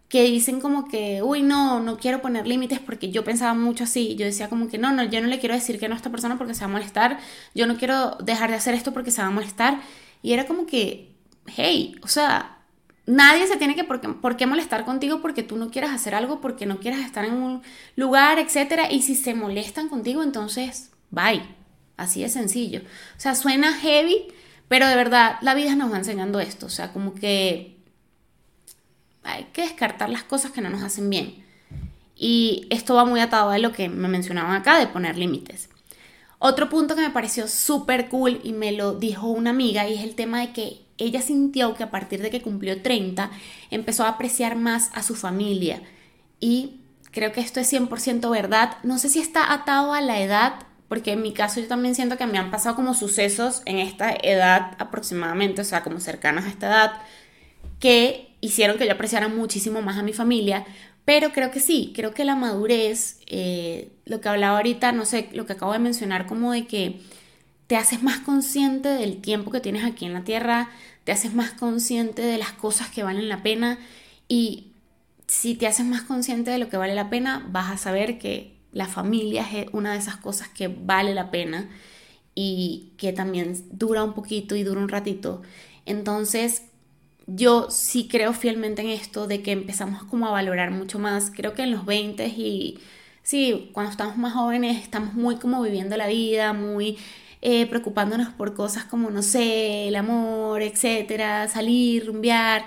que 0.08 0.22
dicen 0.22 0.60
como 0.60 0.88
que, 0.88 1.22
uy, 1.22 1.42
no, 1.42 1.80
no 1.80 1.98
quiero 1.98 2.22
poner 2.22 2.46
límites 2.46 2.80
porque 2.80 3.10
yo 3.10 3.24
pensaba 3.24 3.52
mucho 3.54 3.84
así. 3.84 4.16
Yo 4.16 4.24
decía 4.24 4.48
como 4.48 4.68
que, 4.68 4.78
no, 4.78 4.90
no, 4.92 5.04
yo 5.04 5.20
no 5.20 5.26
le 5.28 5.38
quiero 5.38 5.54
decir 5.54 5.78
que 5.78 5.88
no 5.88 5.94
a 5.94 5.98
esta 5.98 6.10
persona 6.10 6.38
porque 6.38 6.54
se 6.54 6.60
va 6.60 6.66
a 6.66 6.72
molestar. 6.72 7.18
Yo 7.54 7.66
no 7.66 7.76
quiero 7.76 8.16
dejar 8.22 8.50
de 8.50 8.56
hacer 8.56 8.74
esto 8.74 8.92
porque 8.92 9.10
se 9.10 9.20
va 9.20 9.28
a 9.28 9.30
molestar. 9.30 9.80
Y 10.22 10.32
era 10.32 10.46
como 10.46 10.66
que, 10.66 11.14
hey, 11.46 11.94
o 12.02 12.08
sea, 12.08 12.58
nadie 13.06 13.46
se 13.46 13.58
tiene 13.58 13.74
que 13.74 13.84
por 13.84 14.36
qué, 14.36 14.46
molestar 14.46 14.86
contigo 14.86 15.20
porque 15.20 15.42
tú 15.42 15.56
no 15.56 15.70
quieras 15.70 15.90
hacer 15.90 16.14
algo, 16.14 16.40
porque 16.40 16.64
no 16.64 16.78
quieras 16.80 17.00
estar 17.00 17.26
en 17.26 17.34
un 17.34 17.62
lugar, 17.94 18.38
etc. 18.38 18.90
Y 18.90 19.02
si 19.02 19.14
se 19.14 19.34
molestan 19.34 19.90
contigo, 19.90 20.22
entonces, 20.22 20.90
bye. 21.10 21.57
Así 21.98 22.22
de 22.22 22.30
sencillo. 22.30 22.80
O 22.80 23.20
sea, 23.20 23.34
suena 23.34 23.74
heavy, 23.74 24.28
pero 24.68 24.88
de 24.88 24.96
verdad 24.96 25.36
la 25.42 25.54
vida 25.54 25.74
nos 25.74 25.92
va 25.92 25.98
enseñando 25.98 26.40
esto. 26.40 26.64
O 26.66 26.70
sea, 26.70 26.92
como 26.94 27.14
que 27.14 27.76
hay 29.24 29.44
que 29.52 29.62
descartar 29.62 30.08
las 30.08 30.22
cosas 30.22 30.52
que 30.52 30.62
no 30.62 30.70
nos 30.70 30.82
hacen 30.82 31.10
bien. 31.10 31.44
Y 32.16 32.66
esto 32.70 32.94
va 32.94 33.04
muy 33.04 33.20
atado 33.20 33.50
a 33.50 33.58
lo 33.58 33.72
que 33.72 33.90
me 33.90 34.08
mencionaban 34.08 34.56
acá 34.56 34.78
de 34.78 34.86
poner 34.86 35.18
límites. 35.18 35.68
Otro 36.38 36.68
punto 36.68 36.94
que 36.94 37.02
me 37.02 37.10
pareció 37.10 37.48
súper 37.48 38.08
cool 38.08 38.40
y 38.44 38.52
me 38.52 38.72
lo 38.72 38.94
dijo 38.94 39.26
una 39.26 39.50
amiga 39.50 39.86
y 39.88 39.94
es 39.94 40.04
el 40.04 40.14
tema 40.14 40.40
de 40.40 40.52
que 40.52 40.80
ella 40.96 41.20
sintió 41.20 41.74
que 41.74 41.82
a 41.82 41.90
partir 41.90 42.22
de 42.22 42.30
que 42.30 42.42
cumplió 42.42 42.80
30 42.80 43.30
empezó 43.70 44.04
a 44.04 44.10
apreciar 44.10 44.56
más 44.56 44.90
a 44.94 45.02
su 45.02 45.14
familia 45.14 45.82
y 46.40 46.80
creo 47.10 47.32
que 47.32 47.40
esto 47.40 47.58
es 47.58 47.72
100% 47.72 48.30
verdad. 48.30 48.78
No 48.84 48.98
sé 48.98 49.08
si 49.08 49.18
está 49.18 49.52
atado 49.52 49.94
a 49.94 50.00
la 50.00 50.20
edad, 50.20 50.54
porque 50.88 51.12
en 51.12 51.22
mi 51.22 51.32
caso 51.32 51.60
yo 51.60 51.68
también 51.68 51.94
siento 51.94 52.16
que 52.16 52.26
me 52.26 52.38
han 52.38 52.50
pasado 52.50 52.74
como 52.76 52.94
sucesos 52.94 53.62
en 53.66 53.78
esta 53.78 54.10
edad 54.10 54.72
aproximadamente, 54.78 55.60
o 55.60 55.64
sea, 55.64 55.82
como 55.82 56.00
cercanas 56.00 56.46
a 56.46 56.48
esta 56.48 56.66
edad, 56.66 56.92
que 57.78 58.34
hicieron 58.40 58.78
que 58.78 58.86
yo 58.86 58.92
apreciara 58.92 59.28
muchísimo 59.28 59.82
más 59.82 59.98
a 59.98 60.02
mi 60.02 60.12
familia, 60.12 60.64
pero 61.04 61.32
creo 61.32 61.50
que 61.50 61.60
sí, 61.60 61.92
creo 61.94 62.12
que 62.12 62.24
la 62.24 62.36
madurez, 62.36 63.20
eh, 63.26 63.90
lo 64.04 64.20
que 64.20 64.28
hablaba 64.28 64.58
ahorita, 64.58 64.92
no 64.92 65.04
sé, 65.04 65.28
lo 65.32 65.46
que 65.46 65.54
acabo 65.54 65.72
de 65.72 65.78
mencionar, 65.78 66.26
como 66.26 66.52
de 66.52 66.66
que 66.66 67.00
te 67.66 67.76
haces 67.76 68.02
más 68.02 68.20
consciente 68.20 68.88
del 68.88 69.20
tiempo 69.20 69.50
que 69.50 69.60
tienes 69.60 69.84
aquí 69.84 70.06
en 70.06 70.14
la 70.14 70.24
tierra, 70.24 70.70
te 71.04 71.12
haces 71.12 71.34
más 71.34 71.52
consciente 71.52 72.22
de 72.22 72.38
las 72.38 72.52
cosas 72.52 72.88
que 72.90 73.02
valen 73.02 73.28
la 73.28 73.42
pena 73.42 73.78
y 74.28 74.72
si 75.26 75.54
te 75.54 75.66
haces 75.66 75.86
más 75.86 76.02
consciente 76.02 76.50
de 76.50 76.58
lo 76.58 76.68
que 76.68 76.76
vale 76.76 76.94
la 76.94 77.10
pena, 77.10 77.46
vas 77.50 77.70
a 77.70 77.76
saber 77.76 78.18
que 78.18 78.57
la 78.78 78.86
familia 78.86 79.44
es 79.52 79.66
una 79.72 79.92
de 79.92 79.98
esas 79.98 80.16
cosas 80.18 80.48
que 80.48 80.68
vale 80.68 81.12
la 81.12 81.32
pena 81.32 81.68
y 82.36 82.92
que 82.96 83.12
también 83.12 83.56
dura 83.72 84.04
un 84.04 84.14
poquito 84.14 84.54
y 84.54 84.62
dura 84.62 84.80
un 84.80 84.88
ratito. 84.88 85.42
Entonces, 85.84 86.62
yo 87.26 87.70
sí 87.70 88.06
creo 88.08 88.32
fielmente 88.32 88.82
en 88.82 88.90
esto 88.90 89.26
de 89.26 89.42
que 89.42 89.50
empezamos 89.50 90.04
como 90.04 90.28
a 90.28 90.30
valorar 90.30 90.70
mucho 90.70 91.00
más. 91.00 91.32
Creo 91.34 91.54
que 91.54 91.62
en 91.64 91.72
los 91.72 91.86
20 91.86 92.28
y 92.28 92.78
sí, 93.22 93.70
cuando 93.72 93.90
estamos 93.90 94.16
más 94.16 94.34
jóvenes 94.34 94.80
estamos 94.80 95.14
muy 95.14 95.36
como 95.36 95.60
viviendo 95.62 95.96
la 95.96 96.06
vida, 96.06 96.52
muy 96.52 96.98
eh, 97.42 97.66
preocupándonos 97.66 98.28
por 98.28 98.54
cosas 98.54 98.84
como, 98.84 99.10
no 99.10 99.22
sé, 99.22 99.88
el 99.88 99.96
amor, 99.96 100.62
etcétera, 100.62 101.48
salir, 101.48 102.06
rumbear. 102.06 102.64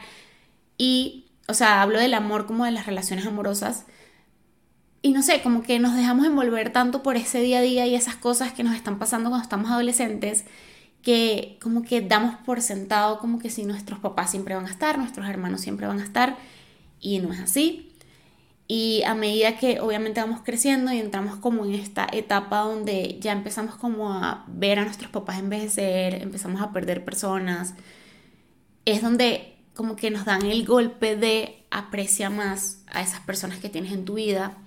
Y, 0.77 1.27
o 1.47 1.53
sea, 1.53 1.81
hablo 1.81 1.99
del 1.99 2.13
amor 2.15 2.47
como 2.47 2.65
de 2.65 2.71
las 2.71 2.85
relaciones 2.85 3.25
amorosas. 3.25 3.85
Y 5.01 5.13
no 5.13 5.23
sé, 5.23 5.41
como 5.41 5.63
que 5.63 5.79
nos 5.79 5.95
dejamos 5.95 6.25
envolver 6.27 6.71
tanto 6.71 7.01
por 7.01 7.15
ese 7.15 7.41
día 7.41 7.59
a 7.59 7.61
día 7.61 7.87
y 7.87 7.95
esas 7.95 8.15
cosas 8.15 8.53
que 8.53 8.63
nos 8.63 8.75
están 8.75 8.99
pasando 8.99 9.29
cuando 9.29 9.43
estamos 9.43 9.71
adolescentes 9.71 10.45
que 11.01 11.57
como 11.61 11.81
que 11.81 12.01
damos 12.01 12.35
por 12.45 12.61
sentado 12.61 13.19
como 13.19 13.39
que 13.39 13.49
si 13.49 13.63
nuestros 13.63 13.99
papás 13.99 14.31
siempre 14.31 14.55
van 14.55 14.67
a 14.67 14.71
estar, 14.71 14.97
nuestros 14.97 15.27
hermanos 15.27 15.61
siempre 15.61 15.87
van 15.87 15.99
a 15.99 16.03
estar 16.03 16.37
y 16.99 17.19
no 17.19 17.33
es 17.33 17.39
así. 17.39 17.87
Y 18.67 19.03
a 19.03 19.15
medida 19.15 19.57
que 19.57 19.81
obviamente 19.81 20.21
vamos 20.21 20.41
creciendo 20.45 20.93
y 20.93 20.99
entramos 20.99 21.35
como 21.37 21.65
en 21.65 21.73
esta 21.73 22.07
etapa 22.11 22.59
donde 22.59 23.17
ya 23.19 23.33
empezamos 23.33 23.75
como 23.75 24.13
a 24.13 24.45
ver 24.47 24.79
a 24.79 24.85
nuestros 24.85 25.11
papás 25.11 25.39
envejecer, 25.39 26.21
empezamos 26.21 26.61
a 26.61 26.71
perder 26.71 27.03
personas, 27.03 27.73
es 28.85 29.01
donde 29.01 29.57
como 29.75 29.95
que 29.95 30.11
nos 30.11 30.25
dan 30.25 30.45
el 30.45 30.65
golpe 30.65 31.15
de 31.15 31.65
aprecia 31.71 32.29
más 32.29 32.83
a 32.87 33.01
esas 33.01 33.19
personas 33.21 33.59
que 33.59 33.69
tienes 33.69 33.91
en 33.91 34.05
tu 34.05 34.13
vida. 34.13 34.57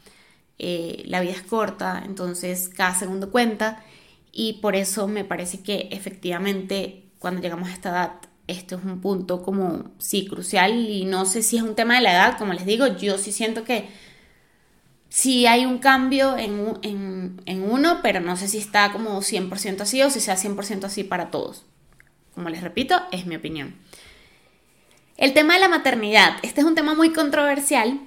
Eh, 0.58 1.02
la 1.06 1.20
vida 1.20 1.32
es 1.32 1.42
corta, 1.42 2.02
entonces 2.06 2.68
cada 2.68 2.94
segundo 2.94 3.30
cuenta 3.30 3.84
y 4.30 4.54
por 4.54 4.76
eso 4.76 5.08
me 5.08 5.24
parece 5.24 5.62
que 5.62 5.88
efectivamente 5.90 7.04
cuando 7.18 7.40
llegamos 7.40 7.68
a 7.68 7.72
esta 7.72 7.88
edad 7.90 8.12
esto 8.46 8.76
es 8.76 8.84
un 8.84 9.00
punto 9.00 9.42
como 9.42 9.90
sí 9.98 10.26
crucial 10.26 10.74
y 10.74 11.04
no 11.06 11.24
sé 11.24 11.42
si 11.42 11.56
es 11.56 11.62
un 11.62 11.74
tema 11.74 11.94
de 11.94 12.02
la 12.02 12.12
edad, 12.12 12.38
como 12.38 12.52
les 12.52 12.66
digo, 12.66 12.86
yo 12.86 13.18
sí 13.18 13.32
siento 13.32 13.64
que 13.64 13.88
sí 15.08 15.46
hay 15.46 15.64
un 15.64 15.78
cambio 15.78 16.36
en, 16.36 16.78
en, 16.82 17.40
en 17.46 17.62
uno, 17.62 18.00
pero 18.02 18.20
no 18.20 18.36
sé 18.36 18.48
si 18.48 18.58
está 18.58 18.92
como 18.92 19.22
100% 19.22 19.80
así 19.80 20.02
o 20.02 20.10
si 20.10 20.20
sea 20.20 20.36
100% 20.36 20.84
así 20.84 21.04
para 21.04 21.30
todos. 21.30 21.64
Como 22.34 22.48
les 22.48 22.62
repito, 22.62 23.00
es 23.12 23.24
mi 23.24 23.36
opinión. 23.36 23.76
El 25.16 25.32
tema 25.32 25.54
de 25.54 25.60
la 25.60 25.68
maternidad, 25.68 26.36
este 26.42 26.60
es 26.60 26.66
un 26.66 26.74
tema 26.74 26.94
muy 26.94 27.12
controversial 27.12 28.00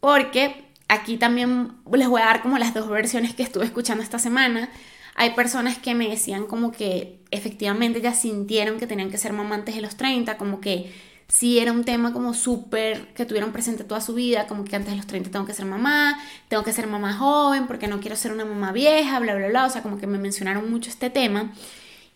porque 0.00 0.64
aquí 0.88 1.16
también 1.16 1.72
les 1.92 2.08
voy 2.08 2.20
a 2.20 2.26
dar 2.26 2.42
como 2.42 2.58
las 2.58 2.74
dos 2.74 2.88
versiones 2.88 3.34
que 3.34 3.42
estuve 3.42 3.64
escuchando 3.64 4.02
esta 4.02 4.18
semana. 4.18 4.70
Hay 5.14 5.30
personas 5.30 5.78
que 5.78 5.94
me 5.94 6.08
decían 6.08 6.46
como 6.46 6.72
que 6.72 7.20
efectivamente 7.30 8.00
ya 8.00 8.14
sintieron 8.14 8.78
que 8.78 8.86
tenían 8.86 9.10
que 9.10 9.18
ser 9.18 9.32
mamá 9.32 9.54
antes 9.54 9.74
de 9.74 9.80
los 9.80 9.96
30, 9.96 10.36
como 10.36 10.60
que 10.60 10.92
sí 11.28 11.58
era 11.58 11.72
un 11.72 11.84
tema 11.84 12.12
como 12.12 12.34
súper 12.34 13.12
que 13.14 13.24
tuvieron 13.24 13.52
presente 13.52 13.84
toda 13.84 14.00
su 14.00 14.14
vida, 14.14 14.46
como 14.46 14.64
que 14.64 14.76
antes 14.76 14.90
de 14.90 14.96
los 14.96 15.06
30 15.06 15.30
tengo 15.30 15.46
que 15.46 15.54
ser 15.54 15.66
mamá, 15.66 16.18
tengo 16.48 16.64
que 16.64 16.72
ser 16.72 16.86
mamá 16.86 17.14
joven 17.14 17.66
porque 17.66 17.86
no 17.86 18.00
quiero 18.00 18.16
ser 18.16 18.32
una 18.32 18.44
mamá 18.44 18.72
vieja, 18.72 19.18
bla, 19.20 19.34
bla, 19.34 19.48
bla, 19.48 19.66
o 19.66 19.70
sea, 19.70 19.82
como 19.82 19.98
que 19.98 20.06
me 20.06 20.18
mencionaron 20.18 20.70
mucho 20.70 20.90
este 20.90 21.10
tema. 21.10 21.52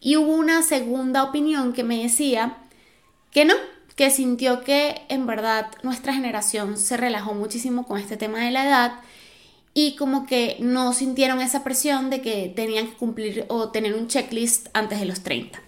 Y 0.01 0.17
hubo 0.17 0.33
una 0.33 0.63
segunda 0.63 1.25
opinión 1.25 1.73
que 1.73 1.85
me 1.85 2.03
decía 2.03 2.59
que 3.31 3.45
no, 3.45 3.55
que 3.99 4.13
sintió 4.13 4.63
que 4.63 5.03
en 5.09 5.27
verdad 5.27 5.73
nuestra 5.83 6.15
generación 6.15 6.79
se 6.79 6.97
relajó 6.97 7.35
muchísimo 7.35 7.85
con 7.85 7.99
este 7.99 8.17
tema 8.17 8.39
de 8.39 8.53
la 8.53 8.65
edad 8.65 9.01
y 9.75 9.97
como 9.97 10.25
que 10.25 10.57
no 10.61 10.93
sintieron 10.93 11.41
esa 11.41 11.65
presión 11.65 12.09
de 12.09 12.21
que 12.21 12.53
tenían 12.55 12.87
que 12.87 12.95
cumplir 12.95 13.45
o 13.49 13.71
tener 13.71 13.95
un 13.95 14.07
checklist 14.07 14.69
antes 14.73 15.01
de 15.01 15.05
los 15.05 15.25
30. 15.25 15.61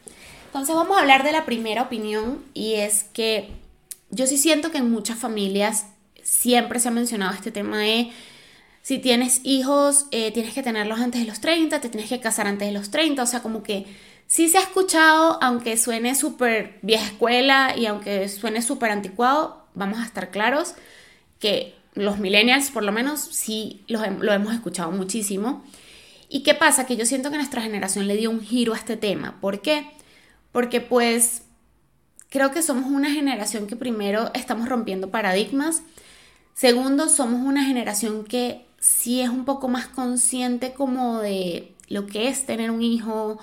Entonces 0.46 0.76
vamos 0.76 0.96
a 0.96 1.00
hablar 1.00 1.24
de 1.24 1.32
la 1.32 1.44
primera 1.44 1.82
opinión 1.82 2.44
y 2.54 2.74
es 2.74 3.02
que 3.02 3.48
yo 4.10 4.28
sí 4.28 4.38
siento 4.38 4.70
que 4.70 4.78
en 4.78 4.92
muchas 4.92 5.18
familias 5.18 5.86
siempre 6.22 6.78
se 6.78 6.86
ha 6.86 6.92
mencionado 6.92 7.34
este 7.34 7.50
tema 7.50 7.78
de 7.78 8.12
si 8.82 9.00
tienes 9.00 9.40
hijos, 9.42 10.06
eh, 10.12 10.30
tienes 10.30 10.54
que 10.54 10.62
tenerlos 10.62 11.00
antes 11.00 11.20
de 11.20 11.26
los 11.26 11.40
30, 11.40 11.80
te 11.80 11.88
tienes 11.88 12.08
que 12.08 12.20
casar 12.20 12.46
antes 12.46 12.68
de 12.68 12.74
los 12.74 12.92
30, 12.92 13.24
o 13.24 13.26
sea, 13.26 13.42
como 13.42 13.64
que 13.64 13.86
sí 14.30 14.48
se 14.48 14.58
ha 14.58 14.62
escuchado, 14.62 15.38
aunque 15.42 15.76
suene 15.76 16.14
súper 16.14 16.78
vieja 16.82 17.04
escuela 17.04 17.74
y 17.76 17.86
aunque 17.86 18.28
suene 18.28 18.62
súper 18.62 18.92
anticuado, 18.92 19.66
vamos 19.74 19.98
a 19.98 20.04
estar 20.04 20.30
claros 20.30 20.74
que 21.40 21.74
los 21.94 22.20
millennials 22.20 22.70
por 22.70 22.84
lo 22.84 22.92
menos 22.92 23.20
sí 23.20 23.82
lo, 23.88 24.08
lo 24.08 24.32
hemos 24.32 24.54
escuchado 24.54 24.92
muchísimo. 24.92 25.64
¿Y 26.28 26.44
qué 26.44 26.54
pasa? 26.54 26.86
Que 26.86 26.96
yo 26.96 27.06
siento 27.06 27.32
que 27.32 27.38
nuestra 27.38 27.60
generación 27.60 28.06
le 28.06 28.16
dio 28.16 28.30
un 28.30 28.40
giro 28.40 28.72
a 28.72 28.76
este 28.76 28.96
tema. 28.96 29.40
¿Por 29.40 29.62
qué? 29.62 29.90
Porque 30.52 30.80
pues 30.80 31.42
creo 32.28 32.52
que 32.52 32.62
somos 32.62 32.88
una 32.88 33.10
generación 33.10 33.66
que 33.66 33.74
primero 33.74 34.30
estamos 34.34 34.68
rompiendo 34.68 35.10
paradigmas. 35.10 35.82
Segundo, 36.54 37.08
somos 37.08 37.44
una 37.44 37.64
generación 37.64 38.22
que 38.22 38.64
sí 38.78 39.22
es 39.22 39.28
un 39.28 39.44
poco 39.44 39.66
más 39.66 39.88
consciente 39.88 40.72
como 40.72 41.18
de 41.18 41.74
lo 41.88 42.06
que 42.06 42.28
es 42.28 42.46
tener 42.46 42.70
un 42.70 42.82
hijo, 42.82 43.40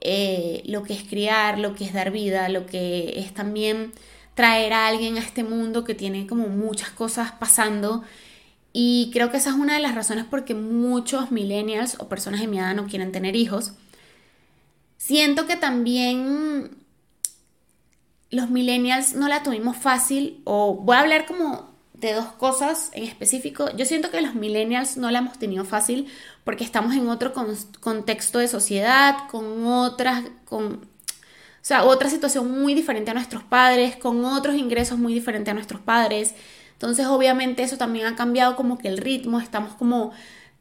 eh, 0.00 0.62
lo 0.66 0.82
que 0.82 0.94
es 0.94 1.02
criar, 1.04 1.58
lo 1.58 1.74
que 1.74 1.84
es 1.84 1.92
dar 1.92 2.10
vida, 2.10 2.48
lo 2.48 2.66
que 2.66 3.20
es 3.20 3.34
también 3.34 3.92
traer 4.34 4.72
a 4.72 4.86
alguien 4.86 5.16
a 5.16 5.20
este 5.20 5.44
mundo 5.44 5.84
que 5.84 5.94
tiene 5.94 6.26
como 6.26 6.48
muchas 6.48 6.90
cosas 6.90 7.32
pasando. 7.32 8.02
Y 8.72 9.10
creo 9.12 9.30
que 9.30 9.36
esa 9.36 9.50
es 9.50 9.56
una 9.56 9.74
de 9.74 9.80
las 9.80 9.94
razones 9.94 10.24
por 10.24 10.44
que 10.44 10.54
muchos 10.54 11.30
millennials 11.30 11.96
o 11.98 12.08
personas 12.08 12.40
de 12.40 12.46
mi 12.46 12.58
edad 12.58 12.74
no 12.74 12.86
quieren 12.86 13.12
tener 13.12 13.36
hijos. 13.36 13.72
Siento 14.96 15.46
que 15.46 15.56
también 15.56 16.76
los 18.30 18.48
millennials 18.50 19.14
no 19.14 19.28
la 19.28 19.42
tuvimos 19.42 19.76
fácil 19.76 20.40
o 20.44 20.74
voy 20.74 20.96
a 20.96 21.00
hablar 21.00 21.26
como 21.26 21.69
de 22.00 22.14
dos 22.14 22.26
cosas 22.26 22.90
en 22.94 23.04
específico. 23.04 23.70
Yo 23.76 23.84
siento 23.84 24.10
que 24.10 24.20
los 24.20 24.34
millennials 24.34 24.96
no 24.96 25.10
la 25.10 25.18
hemos 25.18 25.38
tenido 25.38 25.64
fácil 25.64 26.06
porque 26.44 26.64
estamos 26.64 26.94
en 26.94 27.08
otro 27.08 27.32
contexto 27.80 28.38
de 28.38 28.48
sociedad, 28.48 29.28
con 29.30 29.66
otras, 29.66 30.24
con, 30.46 30.74
o 30.74 31.62
sea, 31.62 31.84
otra 31.84 32.08
situación 32.08 32.50
muy 32.50 32.74
diferente 32.74 33.10
a 33.10 33.14
nuestros 33.14 33.42
padres, 33.42 33.96
con 33.96 34.24
otros 34.24 34.56
ingresos 34.56 34.98
muy 34.98 35.12
diferentes 35.12 35.50
a 35.52 35.54
nuestros 35.54 35.80
padres. 35.80 36.34
Entonces, 36.72 37.06
obviamente, 37.06 37.62
eso 37.62 37.76
también 37.76 38.06
ha 38.06 38.16
cambiado 38.16 38.56
como 38.56 38.78
que 38.78 38.88
el 38.88 38.96
ritmo, 38.98 39.38
estamos 39.38 39.74
como 39.74 40.12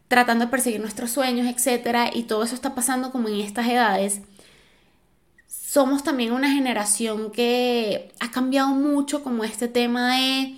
tratando 0.10 0.46
de 0.46 0.52
perseguir 0.52 0.82
nuestros 0.82 1.12
sueños, 1.12 1.48
etcétera, 1.48 2.10
y 2.14 2.24
todo 2.24 2.44
eso 2.44 2.56
está 2.56 2.76
pasando 2.76 3.12
como 3.12 3.30
en 3.30 3.40
estas 3.40 3.68
edades. 3.68 4.22
Somos 5.48 6.04
también 6.04 6.34
una 6.34 6.52
generación 6.52 7.32
que 7.32 8.12
ha 8.20 8.32
cambiado 8.32 8.70
mucho 8.70 9.24
como 9.24 9.44
este 9.44 9.68
tema 9.68 10.16
de 10.16 10.58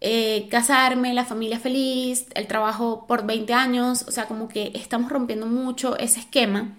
eh, 0.00 0.48
casarme, 0.50 1.12
la 1.12 1.26
familia 1.26 1.58
feliz, 1.58 2.26
el 2.34 2.46
trabajo 2.46 3.06
por 3.06 3.26
20 3.26 3.52
años, 3.52 4.04
o 4.08 4.10
sea, 4.10 4.26
como 4.26 4.48
que 4.48 4.72
estamos 4.74 5.10
rompiendo 5.10 5.46
mucho 5.46 5.98
ese 5.98 6.20
esquema. 6.20 6.76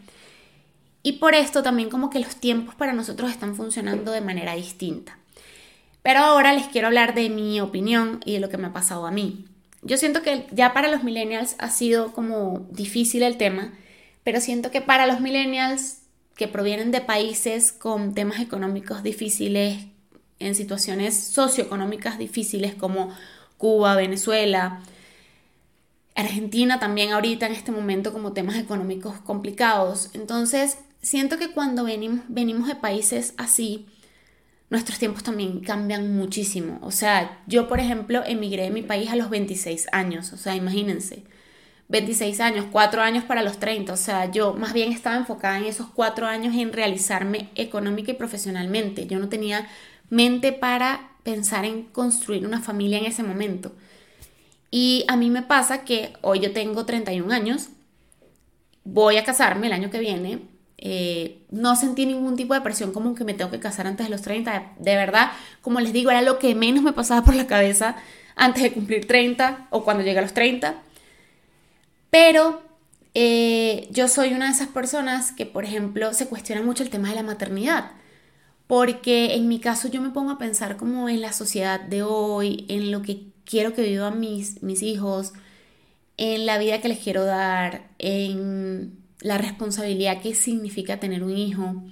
Y 1.03 1.13
por 1.13 1.35
esto 1.35 1.63
también 1.63 1.89
como 1.89 2.09
que 2.09 2.19
los 2.19 2.35
tiempos 2.35 2.75
para 2.75 2.93
nosotros 2.93 3.31
están 3.31 3.55
funcionando 3.55 4.11
de 4.11 4.21
manera 4.21 4.55
distinta. 4.55 5.17
Pero 6.03 6.19
ahora 6.19 6.53
les 6.53 6.67
quiero 6.67 6.87
hablar 6.87 7.13
de 7.13 7.29
mi 7.29 7.61
opinión 7.61 8.21
y 8.25 8.33
de 8.33 8.39
lo 8.39 8.49
que 8.49 8.57
me 8.57 8.67
ha 8.67 8.73
pasado 8.73 9.05
a 9.05 9.11
mí. 9.11 9.45
Yo 9.83 9.97
siento 9.97 10.21
que 10.21 10.47
ya 10.51 10.73
para 10.73 10.89
los 10.89 11.03
millennials 11.03 11.55
ha 11.59 11.69
sido 11.69 12.13
como 12.13 12.67
difícil 12.71 13.23
el 13.23 13.37
tema, 13.37 13.73
pero 14.23 14.41
siento 14.41 14.71
que 14.71 14.81
para 14.81 15.07
los 15.07 15.21
millennials 15.21 15.99
que 16.35 16.47
provienen 16.47 16.91
de 16.91 17.01
países 17.01 17.71
con 17.71 18.13
temas 18.13 18.39
económicos 18.39 19.03
difíciles, 19.03 19.85
en 20.41 20.55
situaciones 20.55 21.17
socioeconómicas 21.17 22.17
difíciles 22.17 22.75
como 22.75 23.09
Cuba, 23.57 23.95
Venezuela, 23.95 24.81
Argentina 26.15 26.79
también 26.79 27.13
ahorita 27.13 27.45
en 27.45 27.53
este 27.53 27.71
momento 27.71 28.11
como 28.11 28.33
temas 28.33 28.57
económicos 28.57 29.19
complicados. 29.21 30.09
Entonces, 30.13 30.77
siento 31.01 31.37
que 31.37 31.51
cuando 31.51 31.83
venimos, 31.83 32.21
venimos 32.27 32.67
de 32.67 32.75
países 32.75 33.33
así, 33.37 33.87
nuestros 34.69 34.99
tiempos 34.99 35.23
también 35.23 35.59
cambian 35.59 36.15
muchísimo. 36.15 36.79
O 36.81 36.91
sea, 36.91 37.41
yo, 37.47 37.67
por 37.67 37.79
ejemplo, 37.79 38.23
emigré 38.25 38.63
de 38.63 38.71
mi 38.71 38.81
país 38.81 39.09
a 39.09 39.15
los 39.15 39.29
26 39.29 39.87
años. 39.91 40.31
O 40.33 40.37
sea, 40.37 40.55
imagínense. 40.55 41.23
26 41.89 42.39
años, 42.39 42.65
4 42.71 43.01
años 43.01 43.25
para 43.25 43.43
los 43.43 43.59
30. 43.59 43.91
O 43.91 43.97
sea, 43.97 44.31
yo 44.31 44.53
más 44.53 44.71
bien 44.71 44.93
estaba 44.93 45.17
enfocada 45.17 45.57
en 45.57 45.65
esos 45.65 45.87
4 45.89 46.25
años 46.25 46.55
en 46.55 46.71
realizarme 46.71 47.49
económica 47.55 48.11
y 48.11 48.15
profesionalmente. 48.15 49.07
Yo 49.07 49.19
no 49.19 49.27
tenía 49.27 49.67
mente 50.11 50.51
para 50.51 51.09
pensar 51.23 51.65
en 51.65 51.83
construir 51.83 52.45
una 52.45 52.61
familia 52.61 52.99
en 52.99 53.05
ese 53.05 53.23
momento. 53.23 53.71
Y 54.69 55.05
a 55.07 55.15
mí 55.15 55.31
me 55.31 55.41
pasa 55.41 55.83
que 55.83 56.13
hoy 56.21 56.41
yo 56.41 56.53
tengo 56.53 56.85
31 56.85 57.33
años, 57.33 57.69
voy 58.83 59.17
a 59.17 59.23
casarme 59.23 59.67
el 59.67 59.73
año 59.73 59.89
que 59.89 59.99
viene, 59.99 60.41
eh, 60.77 61.43
no 61.49 61.75
sentí 61.75 62.05
ningún 62.05 62.35
tipo 62.35 62.53
de 62.53 62.61
presión 62.61 62.91
como 62.91 63.15
que 63.15 63.23
me 63.23 63.33
tengo 63.33 63.51
que 63.51 63.59
casar 63.59 63.87
antes 63.87 64.05
de 64.07 64.11
los 64.11 64.21
30. 64.21 64.73
De 64.79 64.95
verdad, 64.95 65.31
como 65.61 65.79
les 65.79 65.93
digo, 65.93 66.11
era 66.11 66.21
lo 66.21 66.39
que 66.39 66.55
menos 66.55 66.83
me 66.83 66.93
pasaba 66.93 67.23
por 67.23 67.35
la 67.35 67.47
cabeza 67.47 67.95
antes 68.35 68.63
de 68.63 68.73
cumplir 68.73 69.07
30 69.07 69.67
o 69.69 69.83
cuando 69.83 70.03
llegué 70.03 70.19
a 70.19 70.23
los 70.23 70.33
30. 70.33 70.75
Pero 72.09 72.61
eh, 73.13 73.87
yo 73.91 74.07
soy 74.07 74.33
una 74.33 74.47
de 74.47 74.53
esas 74.53 74.67
personas 74.67 75.31
que, 75.31 75.45
por 75.45 75.65
ejemplo, 75.65 76.13
se 76.13 76.27
cuestiona 76.27 76.61
mucho 76.61 76.83
el 76.83 76.89
tema 76.89 77.09
de 77.09 77.15
la 77.15 77.23
maternidad. 77.23 77.91
Porque 78.71 79.35
en 79.35 79.49
mi 79.49 79.59
caso 79.59 79.89
yo 79.89 80.01
me 80.01 80.11
pongo 80.11 80.31
a 80.31 80.37
pensar 80.37 80.77
como 80.77 81.09
en 81.09 81.19
la 81.19 81.33
sociedad 81.33 81.81
de 81.81 82.03
hoy, 82.03 82.63
en 82.69 82.89
lo 82.89 83.01
que 83.01 83.25
quiero 83.43 83.73
que 83.73 83.81
vivan 83.81 84.21
mis, 84.21 84.63
mis 84.63 84.81
hijos, 84.81 85.33
en 86.15 86.45
la 86.45 86.57
vida 86.57 86.79
que 86.79 86.87
les 86.87 86.99
quiero 86.99 87.25
dar, 87.25 87.89
en 87.99 88.97
la 89.19 89.37
responsabilidad 89.37 90.21
que 90.21 90.33
significa 90.33 91.01
tener 91.01 91.21
un 91.21 91.37
hijo, 91.37 91.83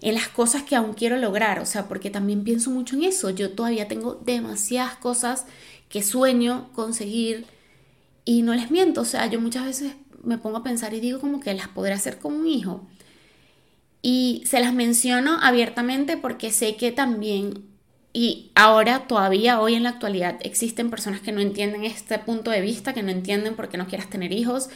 en 0.00 0.14
las 0.14 0.26
cosas 0.26 0.64
que 0.64 0.74
aún 0.74 0.94
quiero 0.94 1.16
lograr, 1.16 1.60
o 1.60 1.64
sea, 1.64 1.86
porque 1.86 2.10
también 2.10 2.42
pienso 2.42 2.72
mucho 2.72 2.96
en 2.96 3.04
eso, 3.04 3.30
yo 3.30 3.52
todavía 3.52 3.86
tengo 3.86 4.16
demasiadas 4.16 4.96
cosas 4.96 5.46
que 5.88 6.02
sueño 6.02 6.72
conseguir 6.72 7.46
y 8.24 8.42
no 8.42 8.52
les 8.52 8.72
miento, 8.72 9.02
o 9.02 9.04
sea, 9.04 9.30
yo 9.30 9.40
muchas 9.40 9.64
veces 9.64 9.92
me 10.24 10.38
pongo 10.38 10.56
a 10.56 10.64
pensar 10.64 10.92
y 10.92 10.98
digo 10.98 11.20
como 11.20 11.38
que 11.38 11.54
las 11.54 11.68
podré 11.68 11.92
hacer 11.92 12.18
con 12.18 12.32
un 12.34 12.48
hijo. 12.48 12.84
Y 14.08 14.44
se 14.46 14.60
las 14.60 14.72
menciono 14.72 15.36
abiertamente 15.42 16.16
porque 16.16 16.52
sé 16.52 16.76
que 16.76 16.92
también, 16.92 17.64
y 18.12 18.52
ahora 18.54 19.08
todavía 19.08 19.60
hoy 19.60 19.74
en 19.74 19.82
la 19.82 19.88
actualidad, 19.88 20.38
existen 20.42 20.90
personas 20.90 21.22
que 21.22 21.32
no 21.32 21.40
entienden 21.40 21.82
este 21.82 22.16
punto 22.20 22.52
de 22.52 22.60
vista, 22.60 22.94
que 22.94 23.02
no 23.02 23.10
entienden 23.10 23.56
por 23.56 23.68
qué 23.68 23.78
no 23.78 23.88
quieras 23.88 24.08
tener 24.08 24.30
hijos, 24.30 24.68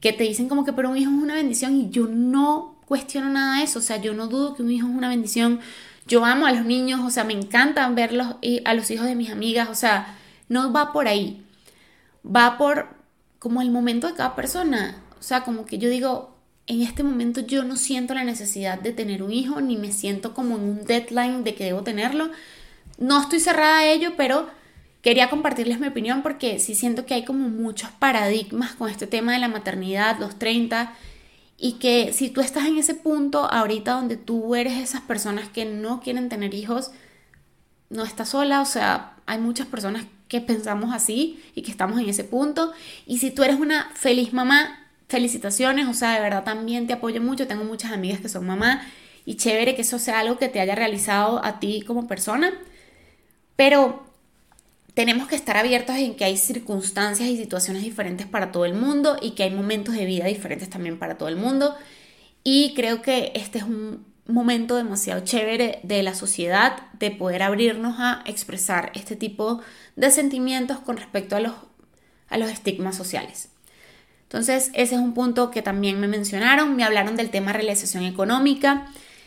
que 0.00 0.14
te 0.14 0.24
dicen 0.24 0.48
como 0.48 0.64
que 0.64 0.72
pero 0.72 0.88
un 0.88 0.96
hijo 0.96 1.10
es 1.10 1.22
una 1.22 1.34
bendición 1.34 1.76
y 1.76 1.90
yo 1.90 2.06
no 2.06 2.80
cuestiono 2.86 3.28
nada 3.28 3.58
de 3.58 3.64
eso, 3.64 3.80
o 3.80 3.82
sea, 3.82 3.98
yo 3.98 4.14
no 4.14 4.28
dudo 4.28 4.54
que 4.54 4.62
un 4.62 4.70
hijo 4.70 4.88
es 4.88 4.94
una 4.94 5.10
bendición, 5.10 5.60
yo 6.06 6.24
amo 6.24 6.46
a 6.46 6.52
los 6.52 6.64
niños, 6.64 7.00
o 7.04 7.10
sea, 7.10 7.24
me 7.24 7.34
encanta 7.34 7.86
verlos 7.90 8.36
a 8.64 8.72
los 8.72 8.90
hijos 8.90 9.04
de 9.04 9.14
mis 9.14 9.28
amigas, 9.28 9.68
o 9.68 9.74
sea, 9.74 10.16
no 10.48 10.72
va 10.72 10.94
por 10.94 11.06
ahí, 11.06 11.44
va 12.24 12.56
por 12.56 12.88
como 13.38 13.60
el 13.60 13.70
momento 13.70 14.06
de 14.06 14.14
cada 14.14 14.34
persona, 14.34 15.02
o 15.18 15.22
sea, 15.22 15.44
como 15.44 15.66
que 15.66 15.76
yo 15.76 15.90
digo, 15.90 16.29
en 16.70 16.82
este 16.82 17.02
momento 17.02 17.40
yo 17.40 17.64
no 17.64 17.76
siento 17.76 18.14
la 18.14 18.24
necesidad 18.24 18.78
de 18.78 18.92
tener 18.92 19.22
un 19.22 19.32
hijo, 19.32 19.60
ni 19.60 19.76
me 19.76 19.92
siento 19.92 20.34
como 20.34 20.56
en 20.56 20.62
un 20.62 20.84
deadline 20.84 21.44
de 21.44 21.54
que 21.54 21.64
debo 21.64 21.82
tenerlo, 21.82 22.30
no 22.98 23.20
estoy 23.20 23.40
cerrada 23.40 23.78
a 23.78 23.86
ello, 23.86 24.12
pero 24.16 24.48
Quería 25.02 25.30
compartirles 25.30 25.80
mi 25.80 25.86
opinión 25.86 26.22
porque 26.22 26.58
sí 26.58 26.74
siento 26.74 27.06
que 27.06 27.14
hay 27.14 27.24
como 27.24 27.48
muchos 27.48 27.90
paradigmas 27.90 28.74
con 28.74 28.90
este 28.90 29.06
tema 29.06 29.32
de 29.32 29.38
la 29.38 29.48
maternidad, 29.48 30.18
los 30.18 30.38
30, 30.38 30.92
y 31.56 31.74
que 31.74 32.12
si 32.12 32.28
tú 32.28 32.42
estás 32.42 32.66
en 32.66 32.76
ese 32.76 32.94
punto 32.94 33.50
ahorita 33.50 33.92
donde 33.92 34.18
tú 34.18 34.54
eres 34.54 34.78
esas 34.78 35.00
personas 35.00 35.48
que 35.48 35.64
no 35.64 36.00
quieren 36.00 36.28
tener 36.28 36.52
hijos, 36.52 36.90
no 37.88 38.04
estás 38.04 38.30
sola, 38.30 38.60
o 38.60 38.66
sea, 38.66 39.16
hay 39.24 39.38
muchas 39.38 39.66
personas 39.66 40.04
que 40.28 40.42
pensamos 40.42 40.94
así 40.94 41.42
y 41.54 41.62
que 41.62 41.70
estamos 41.70 41.98
en 41.98 42.08
ese 42.08 42.24
punto. 42.24 42.72
Y 43.06 43.18
si 43.18 43.30
tú 43.30 43.42
eres 43.42 43.58
una 43.58 43.90
feliz 43.94 44.34
mamá, 44.34 44.79
felicitaciones, 45.10 45.88
o 45.88 45.92
sea, 45.92 46.14
de 46.14 46.20
verdad 46.20 46.44
también 46.44 46.86
te 46.86 46.92
apoyo 46.92 47.20
mucho, 47.20 47.48
tengo 47.48 47.64
muchas 47.64 47.90
amigas 47.90 48.20
que 48.20 48.28
son 48.28 48.46
mamá 48.46 48.86
y 49.24 49.34
chévere 49.34 49.74
que 49.74 49.82
eso 49.82 49.98
sea 49.98 50.20
algo 50.20 50.38
que 50.38 50.48
te 50.48 50.60
haya 50.60 50.76
realizado 50.76 51.44
a 51.44 51.58
ti 51.58 51.82
como 51.86 52.06
persona. 52.06 52.52
Pero 53.56 54.06
tenemos 54.94 55.26
que 55.26 55.34
estar 55.34 55.56
abiertos 55.56 55.96
en 55.96 56.14
que 56.14 56.24
hay 56.24 56.36
circunstancias 56.36 57.28
y 57.28 57.36
situaciones 57.36 57.82
diferentes 57.82 58.26
para 58.28 58.52
todo 58.52 58.64
el 58.64 58.74
mundo 58.74 59.16
y 59.20 59.32
que 59.32 59.42
hay 59.42 59.50
momentos 59.50 59.96
de 59.96 60.04
vida 60.06 60.26
diferentes 60.26 60.70
también 60.70 60.98
para 60.98 61.18
todo 61.18 61.28
el 61.28 61.36
mundo. 61.36 61.74
Y 62.44 62.72
creo 62.74 63.02
que 63.02 63.32
este 63.34 63.58
es 63.58 63.64
un 63.64 64.06
momento 64.26 64.76
demasiado 64.76 65.22
chévere 65.24 65.80
de 65.82 66.04
la 66.04 66.14
sociedad 66.14 66.88
de 67.00 67.10
poder 67.10 67.42
abrirnos 67.42 67.96
a 67.98 68.22
expresar 68.26 68.92
este 68.94 69.16
tipo 69.16 69.60
de 69.96 70.10
sentimientos 70.12 70.78
con 70.78 70.96
respecto 70.96 71.34
a 71.34 71.40
los, 71.40 71.54
a 72.28 72.38
los 72.38 72.48
estigmas 72.48 72.96
sociales. 72.96 73.48
Entonces, 74.30 74.70
ese 74.74 74.94
es 74.94 75.00
un 75.00 75.12
punto 75.12 75.50
que 75.50 75.60
también 75.60 75.98
me 75.98 76.06
mencionaron, 76.06 76.76
me 76.76 76.84
hablaron 76.84 77.16
del 77.16 77.30
tema 77.30 77.52
realización 77.52 78.04
económica, 78.04 78.86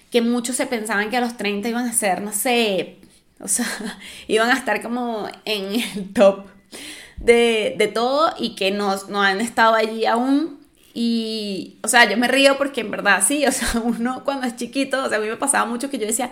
que 0.10 0.22
muchos 0.22 0.56
se 0.56 0.66
pensaban 0.66 1.10
que 1.10 1.18
a 1.18 1.20
los 1.20 1.36
30 1.36 1.68
iban 1.68 1.86
a 1.86 1.92
ser, 1.92 2.22
no 2.22 2.32
sé, 2.32 3.00
o 3.42 3.50
sea, 3.50 3.68
iban 4.30 4.50
a 4.50 4.54
estar 4.54 4.82
como 4.82 5.28
en 5.44 5.74
el 5.74 6.14
top 6.14 6.46
de, 7.18 7.92
todo 7.94 8.34
y 8.40 8.56
que 8.56 8.72
no, 8.72 8.96
no 9.10 9.22
han 9.22 9.42
estado 9.42 9.76
allí 9.76 10.06
aún. 10.06 10.62
Y, 10.94 11.80
o 11.84 11.90
sea, 11.90 12.10
yo 12.10 12.16
me 12.16 12.30
río 12.30 12.58
porque 12.58 12.80
en 12.80 12.92
verdad 12.92 13.22
sí, 13.28 13.46
o 13.46 13.52
sea, 13.52 13.68
uno 13.84 14.24
cuando 14.24 14.48
es 14.48 14.56
chiquito, 14.56 15.04
o 15.04 15.10
sea, 15.10 15.18
a 15.18 15.22
mí 15.22 15.28
me 15.28 15.36
pasaba 15.36 15.66
mucho 15.66 15.90
que 15.90 15.98
yo 15.98 16.08
decía, 16.08 16.32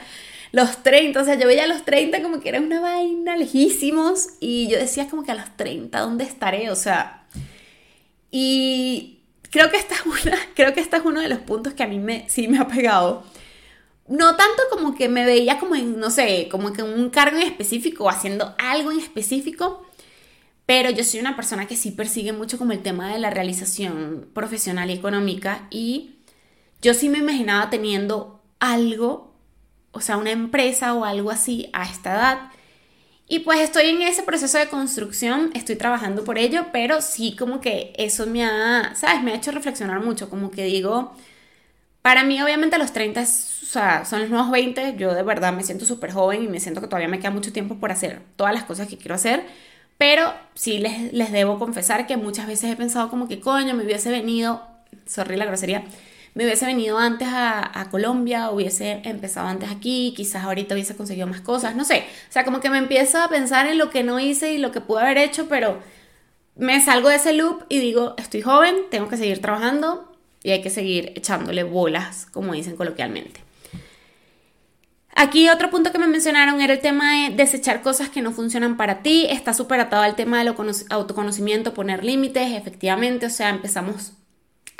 los 0.53 0.81
30, 0.81 1.19
o 1.19 1.25
sea, 1.25 1.36
yo 1.36 1.45
veía 1.45 1.65
a 1.65 1.67
los 1.67 1.84
30 1.84 2.21
como 2.21 2.39
que 2.39 2.47
era 2.47 2.62
una 2.62 2.79
vaina 2.79 3.36
lejísimos 3.36 4.29
y 4.39 4.69
yo 4.69 4.77
decía 4.77 5.10
como 5.10 5.23
que 5.23 5.34
a 5.34 5.36
los 5.36 5.57
30, 5.57 5.99
¿dónde 5.99 6.23
estaré? 6.23 6.69
O 6.71 6.75
sea, 6.77 7.21
y 8.32 9.20
creo 9.50 9.70
que 9.70 9.78
esta 9.78 9.96
es 9.96 10.06
una, 10.06 10.38
creo 10.56 10.74
que 10.74 10.80
este 10.80 10.98
es 10.98 11.06
uno 11.06 11.22
de 11.22 11.30
los 11.30 11.39
puntos 11.39 11.74
que 11.74 11.84
a 11.84 11.88
mí 11.88 12.00
me, 12.00 12.28
sí 12.30 12.48
me 12.48 12.58
ha 12.58 12.67
pegado 12.67 13.24
no 14.12 14.36
tanto 14.36 14.63
como 14.70 14.94
que 14.94 15.08
me 15.08 15.26
veía 15.26 15.58
como 15.58 15.76
en, 15.76 15.98
no 15.98 16.10
sé, 16.10 16.50
como 16.52 16.74
que 16.74 16.82
en 16.82 16.88
un 16.88 17.10
cargo 17.10 17.38
en 17.38 17.44
específico 17.44 18.04
o 18.04 18.10
haciendo 18.10 18.56
algo 18.58 18.91
en 18.91 19.00
específico, 19.00 19.86
pero 20.65 20.89
yo 20.89 21.06
soy 21.06 21.22
una 21.22 21.38
persona 21.38 21.65
que 21.65 21.78
sí 21.78 21.91
persigue 21.91 22.34
mucho 22.34 22.58
como 22.58 22.74
el 22.74 22.82
tema 22.82 23.12
de 23.13 23.20
la 23.20 23.30
realización 23.30 24.30
profesional 24.34 24.89
y 24.89 24.94
económica 24.94 25.67
y 25.70 26.15
yo 26.82 26.94
sí 26.94 27.08
me 27.08 27.20
imaginaba 27.20 27.70
teniendo 27.70 28.41
algo, 28.60 29.34
o 29.91 30.02
sea, 30.02 30.17
una 30.17 30.32
empresa 30.32 30.94
o 30.94 31.06
algo 31.06 31.32
así 31.32 31.70
a 31.72 31.84
esta 31.84 32.13
edad. 32.13 32.52
Y 33.32 33.39
pues 33.39 33.62
estoy 33.62 33.88
en 33.88 34.02
ese 34.02 34.24
proceso 34.24 34.58
de 34.58 34.67
construcción, 34.67 35.52
estoy 35.54 35.78
trabajando 35.78 36.26
por 36.26 36.38
ello, 36.38 36.65
pero 36.74 37.02
sí 37.02 37.34
como 37.38 37.62
que 37.62 37.94
eso 37.98 38.28
me 38.28 38.44
ha, 38.44 38.94
¿sabes? 38.96 39.24
Me 39.24 39.32
ha 39.32 39.36
hecho 39.36 39.52
reflexionar 39.52 40.02
mucho, 40.02 40.30
como 40.30 40.52
que 40.52 40.65
digo, 40.65 41.15
Para 42.02 42.24
mí, 42.24 42.41
obviamente, 42.41 42.78
los 42.80 42.94
30 42.94 43.26
son 43.26 44.22
los 44.22 44.30
nuevos 44.30 44.52
20. 44.52 44.96
Yo 44.98 45.13
de 45.13 45.24
verdad 45.24 45.54
me 45.54 45.63
siento 45.63 45.86
súper 45.86 46.12
joven 46.12 46.44
y 46.44 46.48
me 46.48 46.60
siento 46.60 46.82
que 46.82 46.88
todavía 46.88 47.08
me 47.10 47.20
queda 47.20 47.32
mucho 47.32 47.54
tiempo 47.54 47.76
por 47.80 47.91
hacer 47.91 48.22
todas 48.38 48.54
las 48.54 48.63
cosas 48.65 48.88
que 48.88 48.98
quiero 48.98 49.15
hacer. 49.15 49.46
Pero 49.98 50.34
sí 50.56 50.80
les, 50.80 51.13
les 51.13 51.32
debo 51.32 51.60
confesar 51.60 52.08
que 52.08 52.17
muchas 52.17 52.48
veces 52.48 52.72
he 52.72 52.76
pensado 52.76 53.10
como 53.10 53.28
que 53.28 53.39
coño, 53.39 53.76
me 53.76 53.84
hubiese 53.86 54.10
venido, 54.12 54.63
sorry 55.06 55.38
la 55.38 55.46
grosería, 55.46 55.84
me 56.34 56.46
hubiese 56.46 56.65
venido 56.65 56.98
antes 56.98 57.28
a, 57.32 57.88
Colombia, 57.91 58.52
hubiese 58.52 59.02
empezado 59.04 59.48
antes 59.48 59.70
aquí, 59.70 60.13
quizás 60.15 60.44
ahorita 60.44 60.76
hubiese 60.76 60.96
conseguido 60.96 61.28
más 61.28 61.41
cosas, 61.41 61.76
no 61.76 61.84
sé. 61.84 62.06
O 62.30 62.32
sea, 62.32 62.46
como 62.46 62.60
que 62.60 62.70
me 62.70 62.78
empiezo 62.78 63.22
a 63.22 63.28
pensar 63.28 63.67
en 63.67 63.78
lo 63.78 63.89
que 63.89 64.04
no 64.04 64.20
hice 64.20 64.54
y 64.54 64.58
lo 64.58 64.72
que 64.72 64.82
pude 64.82 65.02
haber 65.02 65.17
hecho, 65.17 65.48
pero 65.50 65.80
me 66.56 66.82
salgo 66.82 67.10
de 67.10 67.15
ese 67.15 67.34
loop 67.34 67.65
y 67.70 67.80
digo, 67.80 68.15
estoy 68.17 68.41
joven, 68.41 68.76
tengo 68.89 69.10
que 69.10 69.17
seguir 69.17 69.41
trabajando, 69.41 70.12
y 70.44 70.52
hay 70.52 70.62
que 70.62 70.70
seguir 70.70 71.13
echándole 71.15 71.63
bolas, 71.63 72.28
como 72.32 72.54
dicen 72.54 72.76
coloquialmente. 72.76 73.41
Aquí 75.13 75.50
otro 75.50 75.70
punto 75.70 75.91
que 75.91 76.00
me 76.00 76.08
mencionaron 76.08 76.62
era 76.62 76.74
el 76.74 76.80
tema 76.80 77.30
de 77.30 77.36
desechar 77.36 77.82
cosas 77.82 78.10
que 78.10 78.22
no 78.22 78.32
funcionan 78.32 78.78
para 78.78 79.04
ti. 79.04 79.28
Está 79.30 79.54
súper 79.54 79.80
atado 79.80 80.04
al 80.04 80.15
tema 80.15 80.39
del 80.39 80.56
autoconocimiento, 80.89 81.74
poner 81.74 82.04
límites, 82.04 82.54
efectivamente. 82.54 83.26
O 83.26 83.30
sea, 83.30 83.50
empezamos 83.50 84.13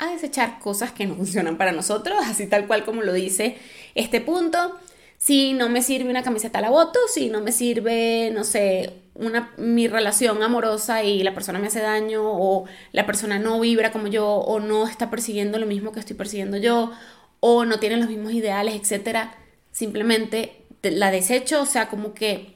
a 0.02 0.12
desechar 0.12 0.58
cosas 0.60 0.92
que 0.92 1.06
no 1.06 1.14
funcionan 1.16 1.56
para 1.56 1.72
nosotros, 1.72 2.18
así 2.24 2.46
tal 2.46 2.66
cual 2.66 2.84
como 2.84 3.02
lo 3.02 3.12
dice 3.12 3.56
este 3.94 4.20
punto. 4.20 4.78
Si 5.18 5.52
no 5.52 5.68
me 5.68 5.82
sirve 5.82 6.10
una 6.10 6.24
camiseta, 6.24 6.60
la 6.60 6.70
boto. 6.70 6.98
Si 7.06 7.28
no 7.28 7.40
me 7.40 7.52
sirve, 7.52 8.32
no 8.32 8.42
sé, 8.42 8.92
una, 9.14 9.52
mi 9.56 9.86
relación 9.86 10.42
amorosa 10.42 11.04
y 11.04 11.22
la 11.22 11.32
persona 11.32 11.60
me 11.60 11.68
hace 11.68 11.80
daño 11.80 12.22
o 12.24 12.64
la 12.90 13.06
persona 13.06 13.38
no 13.38 13.60
vibra 13.60 13.92
como 13.92 14.08
yo 14.08 14.26
o 14.26 14.58
no 14.58 14.88
está 14.88 15.10
persiguiendo 15.10 15.58
lo 15.58 15.66
mismo 15.66 15.92
que 15.92 16.00
estoy 16.00 16.16
persiguiendo 16.16 16.56
yo 16.56 16.90
o 17.38 17.64
no 17.64 17.78
tiene 17.78 17.96
los 17.98 18.08
mismos 18.08 18.32
ideales, 18.32 18.74
etcétera, 18.74 19.34
simplemente 19.72 20.64
la 20.82 21.10
desecho, 21.10 21.62
o 21.62 21.66
sea, 21.66 21.88
como 21.88 22.14
que 22.14 22.54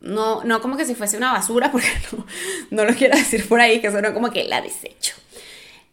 no, 0.00 0.42
no 0.44 0.60
como 0.60 0.76
que 0.76 0.84
si 0.84 0.94
fuese 0.94 1.16
una 1.16 1.32
basura, 1.32 1.70
porque 1.72 1.88
no, 2.12 2.26
no 2.70 2.84
lo 2.84 2.94
quiero 2.94 3.16
decir 3.16 3.46
por 3.48 3.60
ahí, 3.60 3.80
que 3.80 3.90
suena 3.90 4.12
como 4.14 4.30
que 4.30 4.44
la 4.44 4.60
desecho. 4.60 5.14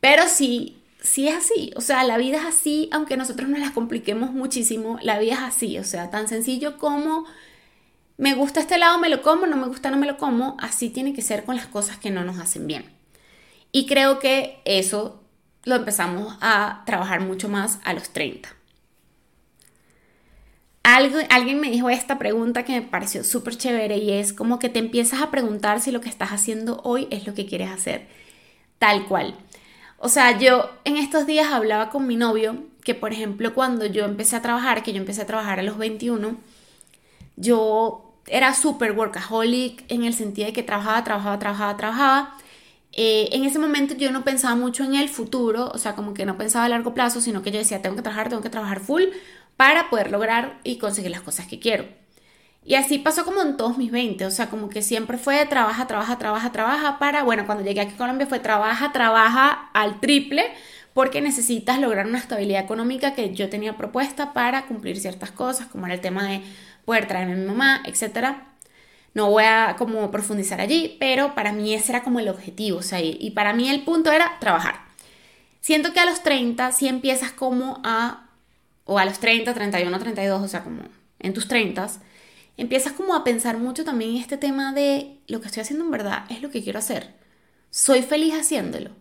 Pero 0.06 0.28
sí 0.28 0.86
sí 1.02 1.28
es 1.28 1.36
así, 1.36 1.72
o 1.76 1.82
sea, 1.82 2.04
la 2.04 2.18
vida 2.18 2.38
es 2.38 2.46
así, 2.46 2.90
aunque 2.92 3.18
nosotros 3.18 3.50
nos 3.50 3.60
la 3.60 3.74
compliquemos 3.74 4.32
muchísimo, 4.32 5.00
la 5.02 5.20
vida 5.20 5.34
es 5.34 5.40
así, 5.40 5.78
o 5.78 5.84
sea, 5.84 6.10
tan 6.10 6.28
sencillo 6.28 6.78
como 6.78 7.26
me 8.18 8.34
gusta 8.34 8.60
este 8.60 8.78
lado, 8.78 8.98
me 9.00 9.10
lo 9.10 9.22
como, 9.22 9.46
no 9.46 9.58
me 9.58 9.68
gusta, 9.68 9.92
no 9.92 9.98
me 9.98 10.08
lo 10.08 10.18
como, 10.18 10.58
así 10.60 10.90
tiene 10.90 11.14
que 11.14 11.22
ser 11.22 11.44
con 11.44 11.56
las 11.56 11.68
cosas 11.68 11.98
que 11.98 12.12
no 12.12 12.24
nos 12.24 12.40
hacen 12.40 12.66
bien. 12.68 12.86
Y 13.72 13.88
creo 13.88 14.20
que 14.20 14.62
eso 14.66 15.24
lo 15.64 15.76
empezamos 15.76 16.38
a 16.40 16.84
trabajar 16.86 17.22
mucho 17.22 17.50
más 17.50 17.80
a 17.84 17.94
los 17.94 18.10
30. 18.10 18.50
Algo, 20.84 21.18
alguien 21.30 21.60
me 21.60 21.72
dijo 21.72 21.90
esta 21.90 22.18
pregunta 22.18 22.64
que 22.64 22.74
me 22.74 22.82
pareció 22.84 23.24
súper 23.24 23.58
chévere 23.58 23.98
y 23.98 24.12
es 24.12 24.34
como 24.34 24.60
que 24.60 24.70
te 24.70 24.80
empiezas 24.80 25.22
a 25.22 25.32
preguntar 25.32 25.82
si 25.82 25.92
lo 25.92 26.00
que 26.00 26.10
estás 26.10 26.30
haciendo 26.30 26.80
hoy 26.84 27.08
es 27.12 27.28
lo 27.28 27.34
que 27.34 27.46
quieres 27.46 27.70
hacer. 27.70 28.08
Tal 28.80 29.06
cual. 29.08 29.36
O 29.98 30.10
sea, 30.10 30.38
yo 30.38 30.70
en 30.84 30.98
estos 30.98 31.26
días 31.26 31.52
hablaba 31.52 31.90
con 31.90 32.08
mi 32.08 32.16
novio 32.16 32.64
que, 32.84 32.96
por 32.96 33.14
ejemplo, 33.14 33.54
cuando 33.54 33.86
yo 33.86 34.06
empecé 34.06 34.36
a 34.36 34.42
trabajar, 34.42 34.84
que 34.84 34.94
yo 34.94 35.00
empecé 35.00 35.22
a 35.22 35.26
trabajar 35.26 35.60
a 35.60 35.64
los 35.64 35.78
21, 35.78 36.38
yo 37.38 38.14
era 38.28 38.54
súper 38.54 38.94
workaholic 38.94 39.84
en 39.90 40.04
el 40.04 40.14
sentido 40.14 40.48
de 40.48 40.54
que 40.54 40.64
trabajaba, 40.64 41.04
trabajaba, 41.04 41.40
trabajaba, 41.40 41.78
trabajaba. 41.78 42.38
Eh, 42.94 43.30
en 43.34 43.44
ese 43.46 43.60
momento 43.60 43.96
yo 43.96 44.12
no 44.12 44.24
pensaba 44.24 44.56
mucho 44.56 44.84
en 44.84 44.96
el 44.96 45.10
futuro, 45.10 45.70
o 45.74 45.78
sea, 45.78 45.96
como 45.96 46.14
que 46.14 46.26
no 46.26 46.38
pensaba 46.38 46.66
a 46.66 46.70
largo 46.70 46.94
plazo, 46.94 47.22
sino 47.22 47.42
que 47.44 47.52
yo 47.52 47.60
decía, 47.60 47.82
tengo 47.82 47.96
que 47.96 48.02
trabajar, 48.02 48.30
tengo 48.30 48.42
que 48.42 48.50
trabajar 48.50 48.80
full 48.80 49.04
para 49.58 49.90
poder 49.90 50.12
lograr 50.12 50.60
y 50.64 50.78
conseguir 50.78 51.12
las 51.12 51.22
cosas 51.22 51.48
que 51.48 51.60
quiero. 51.60 51.86
Y 52.66 52.74
así 52.76 52.98
pasó 52.98 53.24
como 53.26 53.42
en 53.44 53.58
todos 53.58 53.78
mis 53.78 53.92
20, 53.92 54.26
o 54.26 54.32
sea, 54.32 54.50
como 54.50 54.70
que 54.70 54.82
siempre 54.82 55.20
fue 55.20 55.46
trabaja, 55.46 55.86
trabaja, 55.86 56.18
trabaja, 56.18 56.52
trabaja 56.52 56.98
para, 56.98 57.24
bueno, 57.24 57.46
cuando 57.46 57.64
llegué 57.64 57.82
aquí 57.82 57.94
a 57.94 57.98
Colombia 57.98 58.26
fue 58.26 58.40
trabaja, 58.40 58.92
trabaja 58.92 59.70
al 59.74 60.00
triple 60.00 60.52
porque 60.94 61.22
necesitas 61.22 61.80
lograr 61.80 62.08
una 62.08 62.18
estabilidad 62.18 62.64
económica 62.64 63.14
que 63.14 63.34
yo 63.36 63.50
tenía 63.50 63.78
propuesta 63.78 64.34
para 64.34 64.66
cumplir 64.66 64.98
ciertas 65.00 65.30
cosas, 65.30 65.68
como 65.68 65.86
era 65.86 65.96
el 65.96 66.02
tema 66.02 66.24
de 66.24 66.42
poder 66.86 67.08
traerme 67.08 67.34
a 67.34 67.36
mi 67.36 67.46
mamá, 67.46 67.84
etc. 67.86 68.38
No 69.14 69.30
voy 69.30 69.44
a 69.44 69.76
como 69.78 70.10
profundizar 70.10 70.60
allí, 70.60 70.98
pero 71.00 71.36
para 71.36 71.52
mí 71.52 71.74
ese 71.74 71.92
era 71.92 72.04
como 72.04 72.20
el 72.20 72.30
objetivo, 72.30 72.80
o 72.80 72.82
sea, 72.82 73.00
y 73.00 73.30
para 73.32 73.54
mí 73.54 73.70
el 73.70 73.84
punto 73.84 74.12
era 74.12 74.40
trabajar. 74.40 74.86
Siento 75.66 75.94
que 75.94 76.00
a 76.00 76.06
los 76.06 76.24
30 76.24 76.72
si 76.72 76.88
empiezas 76.88 77.32
como 77.32 77.82
a, 77.84 78.30
o 78.86 78.98
a 78.98 79.06
los 79.06 79.20
30, 79.20 79.54
31, 79.54 80.00
32, 80.00 80.42
o 80.42 80.48
sea, 80.48 80.64
como 80.64 80.82
en 81.20 81.34
tus 81.34 81.48
30 81.48 81.88
empiezas 82.58 82.94
como 82.94 83.16
a 83.16 83.24
pensar 83.24 83.58
mucho 83.58 83.84
también 83.84 84.12
en 84.12 84.18
este 84.18 84.38
tema 84.38 84.74
de 84.74 85.20
lo 85.28 85.42
que 85.42 85.48
estoy 85.48 85.62
haciendo 85.62 85.86
en 85.86 85.92
verdad 85.92 86.26
es 86.30 86.42
lo 86.42 86.50
que 86.50 86.64
quiero 86.64 86.80
hacer. 86.80 87.14
Soy 87.70 88.02
feliz 88.02 88.34
haciéndolo. 88.34 88.92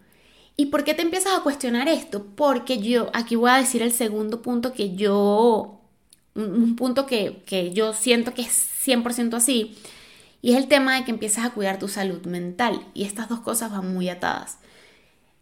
¿Y 0.56 0.66
por 0.66 0.84
qué 0.84 0.94
te 0.94 1.02
empiezas 1.02 1.32
a 1.36 1.42
cuestionar 1.42 1.88
esto? 1.88 2.26
Porque 2.36 2.78
yo, 2.78 3.10
aquí 3.12 3.36
voy 3.36 3.50
a 3.50 3.56
decir 3.56 3.82
el 3.82 3.92
segundo 3.92 4.42
punto 4.42 4.72
que 4.72 4.94
yo, 4.94 5.80
un 6.34 6.76
punto 6.76 7.06
que, 7.06 7.42
que 7.46 7.72
yo 7.72 7.92
siento 7.92 8.34
que 8.34 8.42
es 8.42 8.68
100% 8.84 9.34
así, 9.34 9.76
y 10.42 10.52
es 10.52 10.58
el 10.58 10.68
tema 10.68 10.96
de 10.96 11.04
que 11.04 11.10
empiezas 11.10 11.46
a 11.46 11.50
cuidar 11.50 11.78
tu 11.78 11.88
salud 11.88 12.24
mental. 12.26 12.86
Y 12.92 13.04
estas 13.04 13.28
dos 13.28 13.40
cosas 13.40 13.72
van 13.72 13.92
muy 13.94 14.08
atadas. 14.08 14.58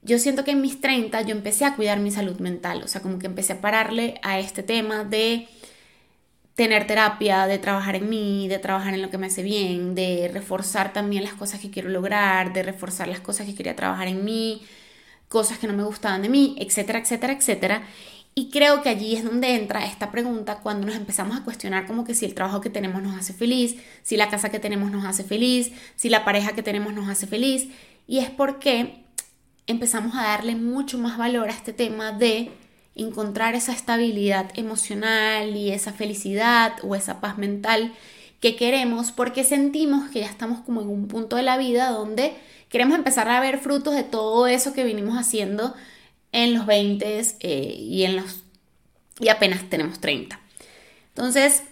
Yo 0.03 0.19
siento 0.19 0.45
que 0.45 0.53
en 0.53 0.61
mis 0.61 0.81
30 0.81 1.23
yo 1.23 1.33
empecé 1.33 1.65
a 1.65 1.77
cuidar 1.77 2.01
mi 2.01 2.11
salud 2.11 2.39
mental, 2.39 2.83
o 2.83 2.89
sea, 2.89 3.03
como 3.03 3.19
que 3.19 3.27
empecé 3.27 3.55
a 3.55 3.61
pararle 3.61 4.21
a 4.23 4.39
este 4.41 4.63
tema 4.63 5.05
de 5.05 5.49
tener 6.55 6.87
terapia, 6.87 7.47
de 7.47 7.59
trabajar 7.59 7.97
en 7.97 8.09
mí, 8.09 8.49
de 8.49 8.59
trabajar 8.59 8.95
en 8.95 9.03
lo 9.03 9.11
que 9.11 9.19
me 9.19 9.27
hace 9.27 9.43
bien, 9.43 9.95
de 9.95 10.31
reforzar 10.33 10.93
también 10.93 11.25
las 11.25 11.35
cosas 11.35 11.61
que 11.61 11.71
quiero 11.71 11.89
lograr, 11.89 12.53
de 12.53 12.63
reforzar 12.63 13.09
las 13.09 13.21
cosas 13.21 13.47
que 13.47 13.55
quería 13.55 13.75
trabajar 13.77 14.09
en 14.09 14.25
mí, 14.25 14.63
cosas 15.29 15.59
que 15.59 15.67
no 15.67 15.73
me 15.73 15.83
gustaban 15.85 16.23
de 16.23 16.29
mí, 16.29 16.57
etcétera, 16.59 16.99
etcétera, 16.99 17.33
etcétera. 17.33 17.83
Y 18.35 18.51
creo 18.51 18.83
que 18.83 18.89
allí 18.89 19.15
es 19.15 19.25
donde 19.25 19.55
entra 19.55 19.85
esta 19.85 20.11
pregunta 20.11 20.61
cuando 20.61 20.87
nos 20.87 20.97
empezamos 20.97 21.37
a 21.39 21.45
cuestionar 21.45 21.87
como 21.87 22.05
que 22.05 22.15
si 22.15 22.25
el 22.25 22.35
trabajo 22.35 22.61
que 22.63 22.71
tenemos 22.71 23.03
nos 23.03 23.15
hace 23.19 23.35
feliz, 23.35 23.77
si 24.03 24.17
la 24.17 24.31
casa 24.31 24.51
que 24.51 24.59
tenemos 24.59 24.91
nos 24.91 25.05
hace 25.05 25.23
feliz, 25.23 25.73
si 25.97 26.09
la 26.09 26.25
pareja 26.25 26.53
que 26.53 26.63
tenemos 26.63 26.95
nos 26.95 27.09
hace 27.09 27.27
feliz. 27.27 27.69
Y 28.07 28.19
es 28.19 28.31
porque 28.31 29.05
empezamos 29.67 30.15
a 30.15 30.23
darle 30.23 30.55
mucho 30.55 30.99
más 30.99 31.19
valor 31.19 31.49
a 31.51 31.53
este 31.53 31.73
tema 31.73 32.13
de 32.13 32.51
encontrar 32.95 33.55
esa 33.55 33.73
estabilidad 33.73 34.51
emocional 34.55 35.57
y 35.57 35.71
esa 35.71 35.93
felicidad 35.93 36.75
o 36.83 36.95
esa 36.95 37.21
paz 37.21 37.39
mental 37.39 37.95
que 38.41 38.57
queremos 38.57 39.13
porque 39.13 39.45
sentimos 39.45 40.11
que 40.11 40.21
ya 40.21 40.27
estamos 40.27 40.61
como 40.61 40.83
en 40.83 40.89
un 40.89 41.09
punto 41.09 41.37
de 41.37 41.43
la 41.43 41.57
vida 41.57 41.91
donde 41.91 42.35
queremos 42.69 42.97
empezar 42.97 43.29
a 43.29 43.41
ver 43.41 43.59
frutos 43.59 43.95
de 43.95 44.03
todo 44.03 44.47
eso 44.47 44.73
que 44.73 44.85
vinimos 44.85 45.17
haciendo 45.17 45.75
en 46.33 46.55
los 46.55 46.67
20 46.67 47.21
eh, 47.41 47.75
y 47.79 48.05
en 48.05 48.17
los 48.17 48.43
y 49.21 49.29
apenas 49.29 49.69
tenemos 49.71 50.01
30. 50.01 50.41
Entonces, 51.09 51.63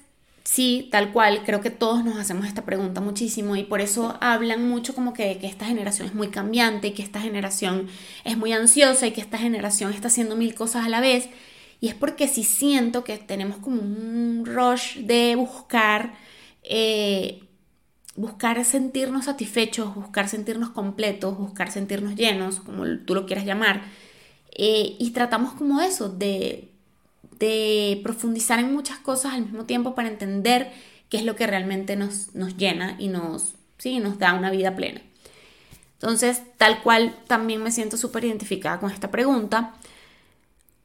sí, 0.45 0.89
tal 0.91 1.13
cual, 1.13 1.43
creo 1.45 1.61
que 1.61 1.71
todos 1.71 2.05
nos 2.05 2.17
hacemos 2.19 2.47
esta 2.47 2.65
pregunta 2.65 3.01
muchísimo 3.01 3.57
y 3.57 3.65
por 3.65 3.81
eso 3.81 4.17
hablan 4.21 4.69
mucho 4.69 4.95
como 4.95 5.13
que, 5.13 5.39
que 5.39 5.47
esta 5.47 5.67
generación 5.67 6.09
es 6.09 6.15
muy 6.15 6.29
cambiante 6.29 6.89
y 6.89 6.93
que 6.93 7.03
esta 7.03 7.21
generación 7.21 7.89
es 8.25 8.37
muy 8.37 8.53
ansiosa 8.53 9.07
y 9.07 9.13
que 9.13 9.21
esta 9.21 9.39
generación 9.39 9.93
está 9.93 10.09
haciendo 10.09 10.37
mil 10.37 10.55
cosas 10.55 10.87
a 10.87 10.89
la 10.89 11.01
vez. 11.01 11.29
Y 11.81 11.89
es 11.89 11.95
porque 11.95 12.29
sí 12.29 12.45
siento 12.45 13.05
que 13.05 13.19
tenemos 13.19 13.59
como 13.59 13.81
un 13.81 14.45
rush 14.47 14.99
de 14.99 15.35
buscar, 15.37 16.15
eh, 16.63 17.43
buscar 18.17 18.63
sentirnos 18.65 19.25
satisfechos, 19.27 19.95
buscar 19.95 20.29
sentirnos 20.29 20.71
completos, 20.71 21.39
buscar 21.39 21.71
sentirnos 21.73 22.17
llenos, 22.17 22.61
como 22.61 22.85
tú 23.07 23.15
lo 23.15 23.27
quieras 23.27 23.47
llamar. 23.47 23.83
Eh, 24.53 24.97
y 24.99 25.11
tratamos 25.13 25.55
como 25.55 25.81
eso, 25.81 26.09
de, 26.11 26.70
de 27.41 28.01
profundizar 28.05 28.61
en 28.61 28.73
muchas 28.73 28.99
cosas 28.99 29.33
al 29.35 29.43
mismo 29.43 29.65
tiempo 29.65 29.97
para 29.97 30.09
entender 30.09 30.71
qué 31.09 31.17
es 31.17 31.25
lo 31.25 31.35
que 31.35 31.47
realmente 31.47 31.97
nos, 31.97 32.35
nos 32.35 32.57
llena 32.57 32.95
y 32.99 33.09
nos, 33.09 33.55
sí, 33.79 33.99
nos 33.99 34.19
da 34.19 34.35
una 34.35 34.51
vida 34.51 34.77
plena. 34.77 35.01
Entonces, 35.95 36.43
tal 36.57 36.83
cual 36.83 37.17
también 37.27 37.63
me 37.63 37.73
siento 37.73 37.97
súper 37.97 38.25
identificada 38.25 38.79
con 38.79 38.91
esta 38.91 39.11
pregunta. 39.11 39.75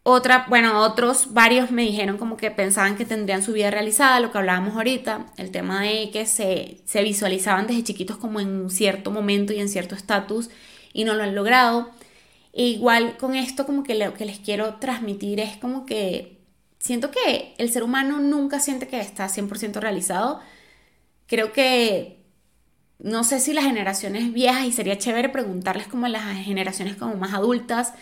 Otra, 0.03 0.45
bueno, 0.49 0.81
otros 0.81 1.33
varios 1.33 1.71
me 1.71 1.83
dijeron 1.83 2.17
como 2.17 2.37
que 2.37 2.51
pensaban 2.51 2.95
que 2.95 3.05
tendrían 3.05 3.43
su 3.43 3.53
vida 3.53 3.71
realizada, 3.71 4.19
lo 4.19 4.31
que 4.31 4.37
hablábamos 4.37 4.75
ahorita, 4.75 5.25
el 5.37 5.51
tema 5.51 5.81
de 5.81 6.09
que 6.11 6.25
se, 6.25 6.79
se 6.85 7.03
visualizaban 7.03 7.67
desde 7.67 7.83
chiquitos 7.83 8.17
como 8.17 8.39
en 8.39 8.49
un 8.49 8.69
cierto 8.69 9.11
momento 9.11 9.51
y 9.51 9.59
en 9.59 9.69
cierto 9.69 9.95
estatus 9.95 10.49
y 10.93 11.03
no 11.03 11.15
lo 11.15 11.23
han 11.23 11.35
logrado. 11.35 11.89
E 12.53 12.63
igual 12.63 13.17
con 13.17 13.35
esto 13.35 13.65
como 13.65 13.83
que 13.83 13.95
lo 13.95 14.13
que 14.13 14.25
les 14.25 14.39
quiero 14.39 14.75
transmitir 14.75 15.39
es 15.39 15.57
como 15.57 15.85
que 15.85 16.34
siento 16.85 17.09
que 17.09 17.55
el 17.57 17.71
ser 17.71 17.81
humano 17.81 18.19
nunca 18.19 18.59
siente 18.59 18.87
que 18.87 18.99
está 18.99 19.27
100% 19.27 19.79
realizado. 19.79 20.39
Creo 21.25 21.51
que 21.51 22.23
no 22.99 23.23
sé 23.23 23.39
si 23.39 23.53
las 23.53 23.65
generaciones 23.65 24.31
viejas, 24.31 24.65
y 24.65 24.71
sería 24.71 24.95
chévere 24.95 25.29
preguntarles 25.29 25.87
como 25.87 26.07
las 26.07 26.37
generaciones 26.45 26.95
como 26.95 27.15
más 27.15 27.33
adultas, 27.33 27.93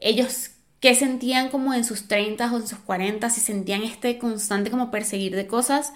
ellos 0.00 0.52
qué 0.80 0.94
sentían 0.94 1.50
como 1.50 1.74
en 1.74 1.84
sus 1.84 2.08
30 2.08 2.50
o 2.50 2.56
en 2.56 2.66
sus 2.66 2.78
40, 2.78 3.28
si 3.28 3.42
sentían 3.42 3.82
este 3.82 4.16
constante 4.18 4.70
como 4.70 4.90
perseguir 4.90 5.36
de 5.36 5.46
cosas, 5.46 5.92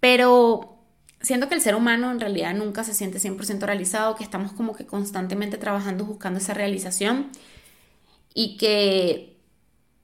pero 0.00 0.82
siento 1.20 1.48
que 1.48 1.54
el 1.54 1.60
ser 1.60 1.76
humano 1.76 2.10
en 2.10 2.18
realidad 2.18 2.52
nunca 2.52 2.82
se 2.82 2.94
siente 2.94 3.20
100% 3.20 3.60
realizado, 3.60 4.16
que 4.16 4.24
estamos 4.24 4.52
como 4.52 4.74
que 4.74 4.86
constantemente 4.86 5.56
trabajando 5.56 6.04
buscando 6.04 6.40
esa 6.40 6.52
realización 6.52 7.30
y 8.34 8.56
que 8.56 9.37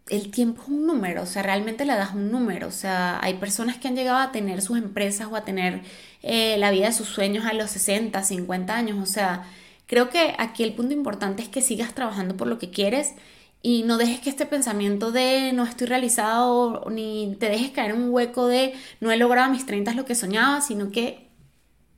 el 0.08 0.30
tiempo 0.30 0.62
es 0.62 0.68
un 0.68 0.86
número, 0.86 1.22
o 1.22 1.26
sea, 1.26 1.42
realmente 1.42 1.84
le 1.84 1.94
das 1.94 2.14
un 2.14 2.30
número, 2.30 2.68
o 2.68 2.70
sea, 2.72 3.18
hay 3.22 3.34
personas 3.34 3.78
que 3.78 3.88
han 3.88 3.96
llegado 3.96 4.18
a 4.18 4.32
tener 4.32 4.60
sus 4.62 4.76
empresas 4.78 5.28
o 5.30 5.36
a 5.36 5.44
tener 5.44 5.82
eh, 6.22 6.56
la 6.58 6.70
vida 6.70 6.86
de 6.86 6.92
sus 6.92 7.08
sueños 7.08 7.46
a 7.46 7.54
los 7.54 7.70
60, 7.70 8.22
50 8.22 8.74
años, 8.76 8.98
o 9.02 9.06
sea, 9.10 9.44
creo 9.86 10.10
que 10.10 10.34
aquí 10.38 10.62
el 10.62 10.74
punto 10.74 10.92
importante 10.94 11.42
es 11.42 11.48
que 11.48 11.62
sigas 11.62 11.94
trabajando 11.94 12.36
por 12.36 12.48
lo 12.48 12.58
que 12.58 12.70
quieres 12.70 13.14
y 13.62 13.82
no 13.84 13.96
dejes 13.96 14.20
que 14.20 14.30
este 14.30 14.46
pensamiento 14.46 15.10
de 15.10 15.52
no 15.54 15.64
estoy 15.64 15.86
realizado 15.86 16.84
ni 16.90 17.36
te 17.40 17.48
dejes 17.48 17.70
caer 17.70 17.92
en 17.92 18.02
un 18.02 18.10
hueco 18.10 18.46
de 18.46 18.74
no 19.00 19.10
he 19.10 19.16
logrado 19.16 19.50
mis 19.50 19.64
30 19.66 19.94
lo 19.94 20.04
que 20.04 20.14
soñaba, 20.14 20.60
sino 20.60 20.90
que 20.90 21.28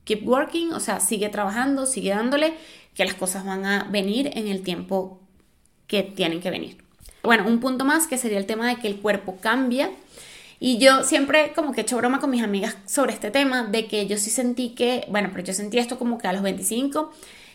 keep 0.05 0.25
working, 0.27 0.71
o 0.73 0.79
sea, 0.79 1.01
sigue 1.01 1.29
trabajando, 1.29 1.85
sigue 1.85 2.11
dándole, 2.11 2.53
que 2.95 3.05
las 3.05 3.15
cosas 3.15 3.45
van 3.45 3.65
a 3.65 3.83
venir 3.91 4.31
en 4.35 4.47
el 4.47 4.63
tiempo 4.63 5.19
que 5.87 6.03
tienen 6.03 6.41
que 6.41 6.51
venir. 6.51 6.86
Bueno, 7.23 7.45
un 7.47 7.59
punto 7.59 7.85
más 7.85 8.07
que 8.07 8.17
sería 8.17 8.37
el 8.37 8.45
tema 8.45 8.67
de 8.67 8.77
que 8.77 8.87
el 8.87 8.97
cuerpo 8.97 9.37
cambia. 9.41 9.91
Y 10.59 10.79
yo 10.79 11.03
siempre 11.03 11.53
como 11.53 11.71
que 11.71 11.81
he 11.81 11.83
hecho 11.83 11.97
broma 11.97 12.19
con 12.19 12.31
mis 12.31 12.41
amigas 12.41 12.77
sobre 12.85 13.13
este 13.13 13.29
tema, 13.29 13.63
de 13.63 13.87
que 13.87 14.07
yo 14.07 14.17
sí 14.17 14.29
sentí 14.29 14.69
que, 14.69 15.05
bueno, 15.09 15.29
pero 15.31 15.43
yo 15.43 15.53
sentí 15.53 15.77
esto 15.77 15.99
como 15.99 16.17
que 16.17 16.27
a 16.27 16.33
los 16.33 16.41
25 16.41 17.11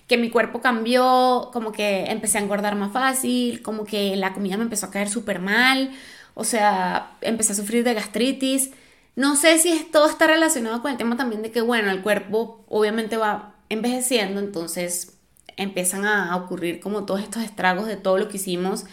que 0.06 0.18
mi 0.18 0.30
cuerpo 0.30 0.60
cambió, 0.60 1.50
como 1.52 1.72
que 1.72 2.04
empecé 2.04 2.38
a 2.38 2.42
engordar 2.42 2.76
más 2.76 2.92
fácil, 2.92 3.62
como 3.62 3.84
que 3.84 4.16
la 4.16 4.34
comida 4.34 4.56
me 4.56 4.64
empezó 4.64 4.86
a 4.86 4.90
caer 4.90 5.08
súper 5.08 5.38
mal, 5.38 5.90
o 6.34 6.44
sea, 6.44 7.12
empecé 7.20 7.52
a 7.52 7.56
sufrir 7.56 7.84
de 7.84 7.94
gastritis. 7.94 8.70
No 9.16 9.36
sé 9.36 9.58
si 9.58 9.88
todo 9.90 10.08
está 10.08 10.26
relacionado 10.26 10.82
con 10.82 10.90
el 10.90 10.96
tema 10.96 11.16
también 11.16 11.42
de 11.42 11.50
que, 11.50 11.60
bueno, 11.60 11.90
el 11.90 12.02
cuerpo 12.02 12.64
obviamente 12.68 13.16
va 13.16 13.54
envejeciendo, 13.68 14.40
entonces 14.40 15.14
empiezan 15.56 16.04
a 16.04 16.34
ocurrir 16.36 16.80
como 16.80 17.04
todos 17.04 17.20
estos 17.20 17.42
estragos 17.42 17.86
de 17.86 17.96
todo 17.96 18.18
lo 18.18 18.28
que 18.28 18.36
hicimos 18.36 18.84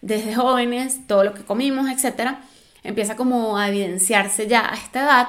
desde 0.00 0.34
jóvenes, 0.34 1.06
todo 1.06 1.24
lo 1.24 1.34
que 1.34 1.44
comimos, 1.44 1.88
etc. 1.90 2.36
Empieza 2.82 3.16
como 3.16 3.58
a 3.58 3.68
evidenciarse 3.68 4.46
ya 4.46 4.72
a 4.72 4.74
esta 4.74 5.04
edad, 5.04 5.28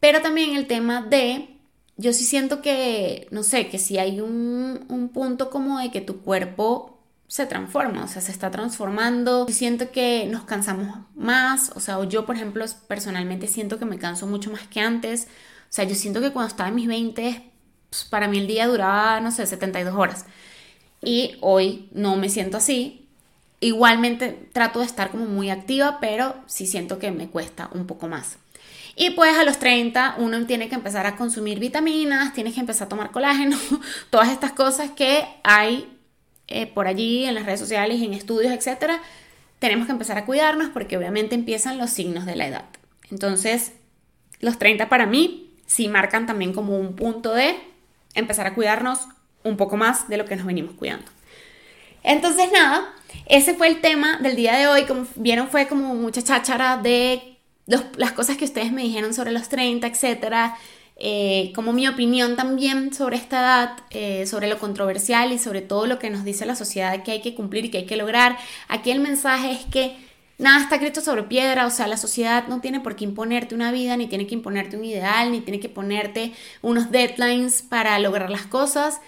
pero 0.00 0.20
también 0.22 0.56
el 0.56 0.66
tema 0.66 1.02
de 1.02 1.48
yo 1.96 2.12
sí 2.12 2.24
siento 2.24 2.60
que, 2.60 3.28
no 3.30 3.42
sé, 3.42 3.68
que 3.68 3.78
si 3.78 3.98
hay 3.98 4.20
un, 4.20 4.84
un 4.88 5.08
punto 5.10 5.50
como 5.50 5.78
de 5.78 5.90
que 5.90 6.00
tu 6.00 6.22
cuerpo 6.22 6.94
se 7.26 7.46
transforma, 7.46 8.04
o 8.04 8.08
sea, 8.08 8.22
se 8.22 8.32
está 8.32 8.50
transformando. 8.50 9.46
Siento 9.48 9.90
que 9.90 10.26
nos 10.30 10.44
cansamos 10.44 10.98
más, 11.14 11.72
o 11.74 11.80
sea, 11.80 12.02
yo, 12.04 12.26
por 12.26 12.36
ejemplo, 12.36 12.64
personalmente 12.88 13.46
siento 13.46 13.78
que 13.78 13.84
me 13.84 13.98
canso 13.98 14.26
mucho 14.26 14.50
más 14.50 14.66
que 14.68 14.80
antes. 14.80 15.24
O 15.24 15.72
sea, 15.74 15.84
yo 15.84 15.94
siento 15.94 16.20
que 16.20 16.30
cuando 16.32 16.48
estaba 16.48 16.68
en 16.68 16.76
mis 16.76 16.86
20, 16.86 17.50
pues, 17.90 18.04
para 18.04 18.28
mí 18.28 18.38
el 18.38 18.46
día 18.46 18.66
duraba, 18.66 19.20
no 19.20 19.30
sé, 19.30 19.46
72 19.46 19.94
horas. 19.94 20.26
Y 21.02 21.36
hoy 21.40 21.88
no 21.92 22.16
me 22.16 22.28
siento 22.28 22.56
así. 22.56 23.03
Igualmente 23.64 24.46
trato 24.52 24.80
de 24.80 24.84
estar 24.84 25.10
como 25.10 25.24
muy 25.24 25.48
activa, 25.48 25.96
pero 25.98 26.34
sí 26.44 26.66
siento 26.66 26.98
que 26.98 27.10
me 27.10 27.28
cuesta 27.28 27.70
un 27.72 27.86
poco 27.86 28.08
más. 28.08 28.36
Y 28.94 29.12
pues 29.12 29.38
a 29.38 29.42
los 29.42 29.58
30 29.58 30.16
uno 30.18 30.44
tiene 30.44 30.68
que 30.68 30.74
empezar 30.74 31.06
a 31.06 31.16
consumir 31.16 31.60
vitaminas, 31.60 32.34
tienes 32.34 32.52
que 32.52 32.60
empezar 32.60 32.84
a 32.84 32.88
tomar 32.90 33.10
colágeno, 33.10 33.56
todas 34.10 34.28
estas 34.28 34.52
cosas 34.52 34.90
que 34.90 35.24
hay 35.44 35.96
eh, 36.46 36.66
por 36.66 36.86
allí 36.86 37.24
en 37.24 37.34
las 37.34 37.46
redes 37.46 37.58
sociales, 37.58 38.02
en 38.02 38.12
estudios, 38.12 38.52
etc. 38.52 39.00
Tenemos 39.60 39.86
que 39.86 39.92
empezar 39.92 40.18
a 40.18 40.26
cuidarnos 40.26 40.68
porque 40.68 40.98
obviamente 40.98 41.34
empiezan 41.34 41.78
los 41.78 41.88
signos 41.88 42.26
de 42.26 42.36
la 42.36 42.46
edad. 42.46 42.66
Entonces, 43.10 43.72
los 44.40 44.58
30 44.58 44.90
para 44.90 45.06
mí 45.06 45.54
sí 45.64 45.88
marcan 45.88 46.26
también 46.26 46.52
como 46.52 46.78
un 46.78 46.96
punto 46.96 47.32
de 47.32 47.56
empezar 48.14 48.46
a 48.46 48.52
cuidarnos 48.52 49.08
un 49.42 49.56
poco 49.56 49.78
más 49.78 50.06
de 50.10 50.18
lo 50.18 50.26
que 50.26 50.36
nos 50.36 50.44
venimos 50.44 50.74
cuidando. 50.74 51.10
Entonces, 52.02 52.52
nada, 52.52 52.92
ese 53.26 53.54
fue 53.54 53.68
el 53.68 53.80
tema 53.80 54.18
del 54.18 54.36
día 54.36 54.56
de 54.56 54.66
hoy. 54.66 54.84
Como 54.84 55.06
vieron, 55.16 55.48
fue 55.48 55.66
como 55.66 55.94
mucha 55.94 56.22
cháchara 56.22 56.76
de 56.76 57.38
las 57.66 58.12
cosas 58.12 58.36
que 58.36 58.44
ustedes 58.44 58.72
me 58.72 58.82
dijeron 58.82 59.14
sobre 59.14 59.32
los 59.32 59.48
30, 59.48 59.86
etcétera, 59.86 60.56
eh, 60.96 61.52
como 61.54 61.72
mi 61.72 61.88
opinión 61.88 62.36
también 62.36 62.94
sobre 62.94 63.16
esta 63.16 63.40
edad, 63.40 63.76
eh, 63.90 64.26
sobre 64.26 64.48
lo 64.48 64.58
controversial 64.58 65.32
y 65.32 65.38
sobre 65.38 65.60
todo 65.60 65.86
lo 65.86 65.98
que 65.98 66.10
nos 66.10 66.24
dice 66.24 66.46
la 66.46 66.54
sociedad 66.54 67.02
que 67.02 67.12
hay 67.12 67.20
que 67.20 67.34
cumplir 67.34 67.64
y 67.64 67.70
que 67.70 67.78
hay 67.78 67.86
que 67.86 67.96
lograr. 67.96 68.36
Aquí 68.68 68.90
el 68.90 69.00
mensaje 69.00 69.52
es 69.52 69.64
que 69.64 69.96
nada 70.38 70.62
está 70.62 70.76
escrito 70.76 71.00
sobre 71.00 71.24
piedra, 71.24 71.66
o 71.66 71.70
sea, 71.70 71.88
la 71.88 71.96
sociedad 71.96 72.46
no 72.48 72.60
tiene 72.60 72.80
por 72.80 72.96
qué 72.96 73.04
imponerte 73.04 73.54
una 73.54 73.72
vida, 73.72 73.96
ni 73.96 74.06
tiene 74.06 74.26
que 74.26 74.34
imponerte 74.34 74.76
un 74.76 74.84
ideal, 74.84 75.32
ni 75.32 75.40
tiene 75.40 75.58
que 75.58 75.68
ponerte 75.68 76.32
unos 76.62 76.90
deadlines 76.90 77.62
para 77.62 77.98
lograr 77.98 78.30
las 78.30 78.46
cosas. 78.46 79.00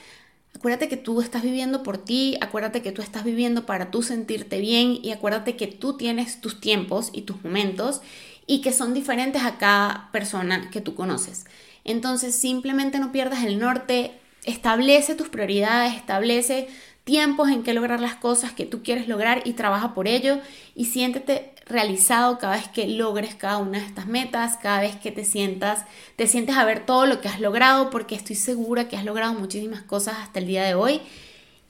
Acuérdate 0.57 0.89
que 0.89 0.97
tú 0.97 1.21
estás 1.21 1.43
viviendo 1.43 1.83
por 1.83 1.99
ti, 1.99 2.39
acuérdate 2.41 2.81
que 2.81 2.91
tú 2.91 3.03
estás 3.03 3.25
viviendo 3.25 3.67
para 3.67 3.91
tú 3.91 4.03
sentirte 4.03 4.59
bien 4.59 4.99
y 5.03 5.13
acuérdate 5.13 5.55
que 5.55 5.67
tú 5.67 5.99
tienes 5.99 6.41
tus 6.41 6.63
tiempos 6.63 7.11
y 7.13 7.23
tus 7.23 7.45
momentos 7.45 8.01
y 8.47 8.63
que 8.63 8.73
son 8.73 8.95
diferentes 8.95 9.43
a 9.43 9.59
cada 9.59 10.11
persona 10.13 10.71
que 10.71 10.81
tú 10.81 10.95
conoces. 10.95 11.45
Entonces 11.85 12.35
simplemente 12.35 12.99
no 12.99 13.13
pierdas 13.13 13.45
el 13.45 13.59
norte, 13.59 14.13
establece 14.45 15.15
tus 15.15 15.29
prioridades, 15.29 15.95
establece 15.95 16.69
tiempos 17.07 17.49
en 17.51 17.63
que 17.63 17.73
lograr 17.73 18.01
las 18.01 18.17
cosas 18.17 18.53
que 18.53 18.67
tú 18.67 18.83
quieres 18.83 19.07
lograr 19.07 19.43
y 19.45 19.53
trabaja 19.53 19.95
por 19.95 20.09
ello 20.09 20.41
y 20.75 20.87
siéntete 20.87 21.55
realizado 21.65 22.39
cada 22.39 22.57
vez 22.57 22.67
que 22.67 22.89
logres 22.89 23.37
cada 23.37 23.59
una 23.59 23.79
de 23.79 23.87
estas 23.87 24.09
metas, 24.09 24.57
cada 24.57 24.81
vez 24.81 24.97
que 24.97 25.13
te 25.13 25.25
sientas, 25.25 25.85
te 26.17 26.27
sientes 26.27 26.57
a 26.57 26.65
ver 26.65 26.85
todo 26.85 27.07
lo 27.07 27.21
que 27.21 27.29
has 27.29 27.41
logrado 27.41 27.91
porque 27.91 28.17
estoy 28.17 28.35
segura 28.35 28.89
que 28.89 28.97
has 28.97 29.05
logrado 29.05 29.35
muchísimas 29.35 29.83
cosas 29.83 30.17
hasta 30.19 30.41
el 30.41 30.49
día 30.49 30.65
de 30.65 30.75
hoy 30.75 31.01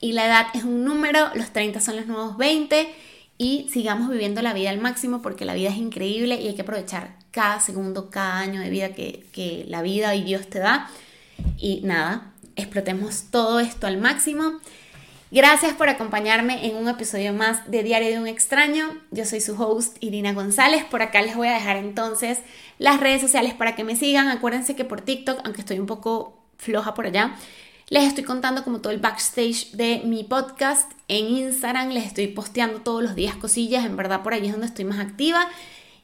y 0.01 0.13
la 0.13 0.25
edad 0.25 0.47
es 0.55 0.63
un 0.63 0.83
número, 0.83 1.29
los 1.35 1.51
30 1.51 1.81
son 1.81 1.97
los 1.97 2.07
nuevos 2.07 2.35
20 2.37 2.89
y 3.37 3.69
sigamos 3.71 4.09
viviendo 4.09 4.41
la 4.41 4.53
vida 4.53 4.71
al 4.71 4.79
máximo 4.79 5.21
porque 5.21 5.45
la 5.45 5.53
vida 5.53 5.69
es 5.69 5.77
increíble 5.77 6.41
y 6.41 6.47
hay 6.47 6.55
que 6.55 6.63
aprovechar 6.63 7.15
cada 7.29 7.59
segundo, 7.59 8.09
cada 8.09 8.39
año 8.39 8.59
de 8.59 8.71
vida 8.71 8.89
que, 8.95 9.65
la 9.67 9.83
vida 9.83 10.15
y 10.15 10.23
Dios 10.23 10.47
te 10.47 10.57
da. 10.57 10.89
Y 11.59 11.81
nada, 11.83 12.33
explotemos 12.55 13.25
todo 13.29 13.59
esto 13.59 13.85
al 13.85 13.99
máximo. 13.99 14.59
Gracias 15.29 15.73
por 15.73 15.89
acompañarme 15.89 16.65
en 16.67 16.77
un 16.77 16.87
episodio 16.87 17.33
más 17.33 17.69
de 17.69 17.83
Diario 17.83 18.09
de 18.09 18.19
un 18.19 18.27
extraño. 18.27 18.97
Yo 19.11 19.25
soy 19.25 19.41
su 19.41 19.61
host 19.61 19.97
Irina 19.99 20.31
González. 20.31 20.85
Por 20.85 21.01
acá 21.01 21.21
les 21.21 21.35
voy 21.35 21.49
a 21.49 21.53
dejar 21.53 21.75
entonces 21.75 22.39
las 22.79 23.01
redes 23.01 23.21
sociales 23.21 23.53
para 23.53 23.75
que 23.75 23.83
me 23.83 23.97
sigan. 23.97 24.29
Acuérdense 24.29 24.77
que 24.77 24.85
por 24.85 25.01
TikTok, 25.01 25.41
aunque 25.43 25.59
estoy 25.59 25.79
un 25.79 25.85
poco 25.85 26.41
floja 26.57 26.93
por 26.93 27.07
allá, 27.07 27.35
les 27.89 28.05
estoy 28.05 28.23
contando 28.23 28.63
como 28.63 28.79
todo 28.79 28.93
el 28.93 28.99
backstage 28.99 29.71
de 29.71 30.01
mi 30.05 30.23
podcast. 30.23 30.89
En 31.09 31.25
Instagram 31.25 31.89
les 31.89 32.05
estoy 32.05 32.27
posteando 32.27 32.79
todos 32.79 33.03
los 33.03 33.13
días 33.13 33.35
cosillas. 33.35 33.85
En 33.85 33.97
verdad 33.97 34.23
por 34.23 34.33
allí 34.33 34.45
es 34.45 34.53
donde 34.53 34.67
estoy 34.67 34.85
más 34.85 34.99
activa. 34.99 35.45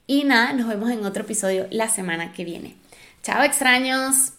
Y 0.05 0.25
nada, 0.25 0.51
nos 0.51 0.67
vemos 0.67 0.91
en 0.91 1.05
otro 1.05 1.23
episodio 1.23 1.65
la 1.71 1.87
semana 1.87 2.33
que 2.33 2.43
viene. 2.43 2.75
Chao 3.21 3.41
extraños. 3.43 4.33